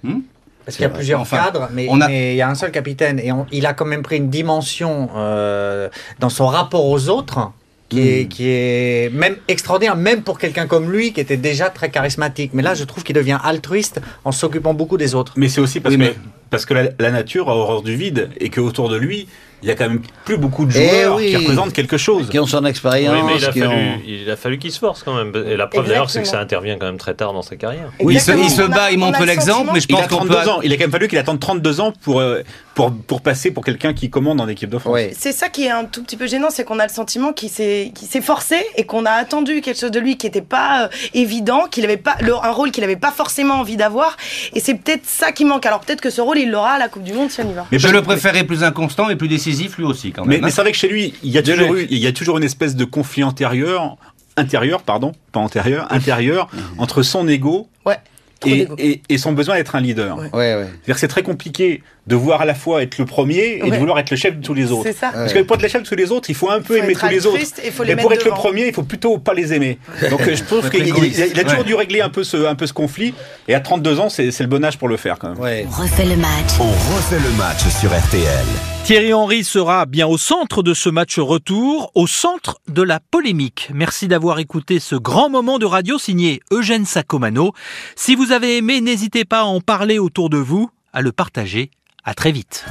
Parce 0.64 0.76
qu'il 0.78 0.82
y 0.82 0.86
a 0.86 0.90
plusieurs 0.90 1.20
Enfin, 1.20 1.36
cadres, 1.44 1.68
mais, 1.72 1.86
on 1.88 2.00
a- 2.00 2.08
mais 2.08 2.32
il 2.34 2.36
y 2.38 2.42
a 2.42 2.48
un 2.48 2.56
seul 2.56 2.72
capitaine. 2.72 3.20
Et 3.20 3.30
on- 3.30 3.46
il 3.52 3.66
a 3.66 3.72
quand 3.74 3.84
même 3.84 4.02
pris 4.02 4.16
une 4.16 4.30
dimension 4.30 5.10
euh, 5.16 5.88
dans 6.18 6.28
son 6.30 6.46
rapport 6.48 6.86
aux 6.86 7.08
autres 7.08 7.52
qui, 7.88 8.00
Hmm. 8.00 8.06
est, 8.06 8.26
qui 8.28 8.48
est 8.48 9.12
même 9.12 9.36
extraordinaire, 9.48 9.96
même 9.96 10.22
pour 10.22 10.38
quelqu'un 10.38 10.66
comme 10.66 10.90
lui 10.90 11.12
qui 11.12 11.20
était 11.20 11.36
déjà 11.36 11.70
très 11.70 11.90
charismatique. 11.90 12.50
Mais 12.52 12.62
là, 12.62 12.74
je 12.74 12.84
trouve 12.84 13.04
qu'il 13.04 13.14
devient 13.14 13.38
altruiste 13.44 14.00
en 14.24 14.32
s'occupant 14.32 14.74
beaucoup 14.74 14.96
des 14.96 15.14
autres. 15.14 15.32
Mais 15.36 15.48
c'est 15.48 15.60
aussi 15.60 15.78
parce 15.80 15.94
Oui, 15.94 15.98
mais- 15.98 16.10
que 16.10 16.16
parce 16.50 16.64
que 16.64 16.74
la, 16.74 16.84
la 17.00 17.10
nature 17.10 17.48
a 17.50 17.54
horreur 17.56 17.82
du 17.82 17.94
vide 17.96 18.30
et 18.40 18.50
qu'autour 18.50 18.88
de 18.88 18.96
lui, 18.96 19.26
il 19.62 19.68
y 19.68 19.72
a 19.72 19.74
quand 19.74 19.88
même 19.88 20.00
plus 20.24 20.36
beaucoup 20.36 20.64
de 20.64 20.72
Eh 20.76 20.88
joueurs 20.88 21.16
oui. 21.16 21.30
qui 21.30 21.36
représentent 21.36 21.72
quelque 21.72 21.96
chose. 21.96 22.28
Qui 22.28 22.38
ont 22.38 22.46
son 22.46 22.62
Oui, 22.62 22.70
expérience. 22.70 23.24
mais 23.26 23.36
il 23.38 23.44
a 23.44 23.50
qui 23.52 23.60
fallu, 23.60 23.72
ont- 23.72 24.00
il 24.06 24.30
a 24.30 24.36
fallu 24.36 24.58
qu'il 24.58 24.70
se 24.70 24.78
force 24.78 25.02
quand 25.02 25.14
même. 25.14 25.32
Et 25.46 25.56
la 25.56 25.66
preuve 25.66 25.88
d'ailleurs, 25.88 26.08
c'est 26.10 26.22
que 26.22 26.28
ça 26.28 26.40
intervient 26.40 26.76
quand 26.78 26.86
même 26.86 26.98
très 26.98 27.14
tard 27.14 27.32
dans 27.32 27.42
sa 27.42 27.56
carrière. 27.56 27.90
Oui, 28.00 28.14
il 28.14 28.20
se, 28.20 28.30
il 28.32 28.50
se 28.50 28.62
bat, 28.62 28.90
il 28.92 28.98
montre 28.98 29.20
le 29.20 29.26
l'exemple, 29.26 29.70
mais 29.74 29.80
je 29.80 29.86
Il 29.88 29.94
pense 29.94 30.04
a 30.04 30.08
qu'on 30.08 30.16
32 30.18 30.34
peut. 30.42 30.50
ans. 30.50 30.60
Il 30.62 30.72
a 30.72 30.76
quand 30.76 30.82
même 30.84 30.90
fallu 30.92 31.08
qu'il 31.08 31.18
attende 31.18 31.40
32 31.40 31.80
ans 31.80 31.92
pour, 32.02 32.20
euh, 32.20 32.42
pour, 32.76 32.92
pour 32.92 33.22
passer 33.22 33.50
pour 33.50 33.64
quelqu'un 33.64 33.94
qui 33.94 34.10
commande 34.10 34.38
en 34.38 34.46
équipe 34.48 34.68
de 34.68 34.76
France. 34.76 34.92
Ouais. 34.92 35.12
C'est 35.18 35.32
ça 35.32 35.48
qui 35.48 35.64
est 35.64 35.70
un 35.70 35.86
tout 35.86 36.02
petit 36.04 36.16
peu 36.18 36.26
gênant, 36.26 36.48
c'est 36.50 36.62
qu'on 36.62 36.78
a 36.78 36.86
le 36.86 36.92
sentiment 36.92 37.32
qu'il 37.32 37.48
s'est 37.48 37.90
forcé 38.22 38.56
et 38.76 38.84
qu'on 38.84 39.06
a 39.06 39.12
attendu 39.12 39.62
quelque 39.62 39.80
chose 39.80 39.90
de 39.90 39.98
lui 39.98 40.18
qui 40.18 40.26
n'était 40.26 40.42
pas 40.42 40.84
euh, 40.84 40.88
évident, 41.14 41.64
qu'il 41.70 41.84
avait 41.84 41.96
pas 41.96 42.16
le- 42.20 42.34
un 42.34 42.50
rôle 42.50 42.70
qu'il 42.70 42.82
n'avait 42.82 42.96
pas 42.96 43.10
forcément 43.12 43.54
envie 43.54 43.78
d'avoir. 43.78 44.18
Et 44.52 44.60
c'est 44.60 44.74
peut-être 44.74 45.06
ça 45.06 45.32
qui 45.32 45.46
manque. 45.46 45.64
Alors 45.64 45.80
peut-être 45.80 46.02
que 46.02 46.10
ce 46.10 46.20
rôle, 46.20 46.38
il 46.38 46.50
l'aura 46.50 46.72
à 46.72 46.78
la 46.78 46.88
Coupe 46.90 47.02
du 47.02 47.14
Monde 47.14 47.30
si 47.30 47.40
on 47.40 47.50
y 47.50 47.54
va. 47.54 47.66
Mais 47.72 47.78
Je 47.78 47.84
parce- 47.84 47.94
le 47.94 48.02
préférais 48.02 48.44
plus 48.44 48.62
inconstant 48.62 49.08
et 49.08 49.16
plus 49.16 49.28
décisif 49.28 49.78
lui 49.78 49.84
aussi 49.84 50.12
quand 50.12 50.26
Mais, 50.26 50.34
même. 50.34 50.42
mais 50.42 50.48
hein. 50.48 50.52
c'est 50.54 50.60
vrai 50.60 50.72
que 50.72 50.78
chez 50.78 50.88
lui, 50.88 51.14
il 51.22 51.30
y 51.30 51.38
a 51.38 51.42
Dieu 51.42 51.54
toujours 51.56 51.74
l'ait. 51.74 51.82
eu, 51.84 51.86
il 51.90 51.98
y 51.98 52.06
a 52.06 52.12
toujours 52.12 52.36
une 52.36 52.44
espèce 52.44 52.76
de 52.76 52.84
conflit 52.84 53.24
antérieur, 53.24 53.96
intérieur, 54.36 54.82
pardon, 54.82 55.12
pas 55.32 55.40
antérieur, 55.40 55.86
intérieur, 55.90 56.48
entre 56.76 57.02
son 57.02 57.26
ego 57.26 57.68
Ouais. 57.86 57.96
Et, 58.44 58.68
et- 58.78 59.02
et 59.08 59.18
son 59.18 59.32
besoin 59.32 59.56
d'être 59.56 59.74
un 59.76 59.80
leader. 59.80 60.18
Ouais. 60.34 60.66
C'est 60.96 61.08
très 61.08 61.22
compliqué 61.22 61.82
de 62.06 62.14
voir 62.14 62.42
à 62.42 62.44
la 62.44 62.54
fois 62.54 62.82
être 62.82 62.98
le 62.98 63.04
premier 63.06 63.60
et 63.64 63.70
de 63.70 63.76
vouloir 63.76 63.98
être 63.98 64.10
le 64.10 64.16
chef 64.16 64.36
de 64.36 64.42
tous 64.44 64.52
les 64.54 64.70
autres. 64.72 64.90
Ça. 64.92 65.10
Parce 65.12 65.32
que 65.32 65.40
pour 65.40 65.56
être 65.56 65.62
le 65.62 65.68
chef 65.68 65.82
de 65.82 65.88
tous 65.88 65.94
les 65.96 66.12
autres, 66.12 66.28
il 66.28 66.34
faut 66.36 66.50
un 66.50 66.60
peu 66.60 66.76
Faut 66.76 66.82
aimer 66.84 66.94
tous 66.94 67.08
les 67.08 67.26
autres. 67.26 67.38
et 67.64 67.70
faut 67.70 67.82
les 67.82 67.92
Et 67.92 67.96
pour 67.96 68.12
être 68.12 68.24
le 68.24 68.30
premier, 68.32 68.66
il 68.68 68.74
faut 68.74 68.82
plutôt 68.82 69.18
pas 69.18 69.32
les 69.34 69.52
aimer. 69.54 69.78
Donc 70.10 70.20
euh, 70.20 70.36
je 70.36 70.42
trouve 70.44 70.62
Faut 70.62 70.70
qu'il 70.70 70.82
a 70.82 71.42
toujours 71.44 71.58
Ouais. 71.60 71.64
dû 71.64 71.74
régler 71.74 72.00
un 72.02 72.10
peu 72.10 72.24
ce, 72.24 72.46
un 72.46 72.54
peu 72.54 72.66
ce 72.66 72.72
conflit. 72.72 73.14
Et 73.48 73.54
à 73.54 73.60
32 73.60 73.98
ans, 74.00 74.08
c'est 74.10 74.30
c'est 74.30 74.42
le 74.44 74.48
bon 74.50 74.64
âge 74.64 74.78
pour 74.78 74.88
le 74.88 74.96
faire 74.98 75.18
quand 75.18 75.30
même. 75.30 75.40
ouais. 75.40 75.66
On 75.68 75.82
refait 75.82 76.04
le 76.04 76.16
match. 76.16 76.50
On 76.60 76.64
refait 76.94 77.18
le 77.18 77.36
match 77.38 77.60
sur 77.80 77.90
RTL. 77.90 78.75
Thierry 78.86 79.12
Henry 79.12 79.42
sera 79.42 79.84
bien 79.84 80.06
au 80.06 80.16
centre 80.16 80.62
de 80.62 80.72
ce 80.72 80.88
match 80.88 81.18
retour, 81.18 81.90
au 81.96 82.06
centre 82.06 82.60
de 82.68 82.82
la 82.82 83.00
polémique. 83.00 83.68
Merci 83.74 84.06
d'avoir 84.06 84.38
écouté 84.38 84.78
ce 84.78 84.94
grand 84.94 85.28
moment 85.28 85.58
de 85.58 85.66
radio 85.66 85.98
signé 85.98 86.40
Eugène 86.52 86.84
Sacomano. 86.84 87.52
Si 87.96 88.14
vous 88.14 88.30
avez 88.30 88.58
aimé, 88.58 88.80
n'hésitez 88.80 89.24
pas 89.24 89.40
à 89.40 89.44
en 89.46 89.60
parler 89.60 89.98
autour 89.98 90.30
de 90.30 90.36
vous, 90.36 90.70
à 90.92 91.02
le 91.02 91.10
partager. 91.10 91.72
À 92.04 92.14
très 92.14 92.30
vite. 92.30 92.64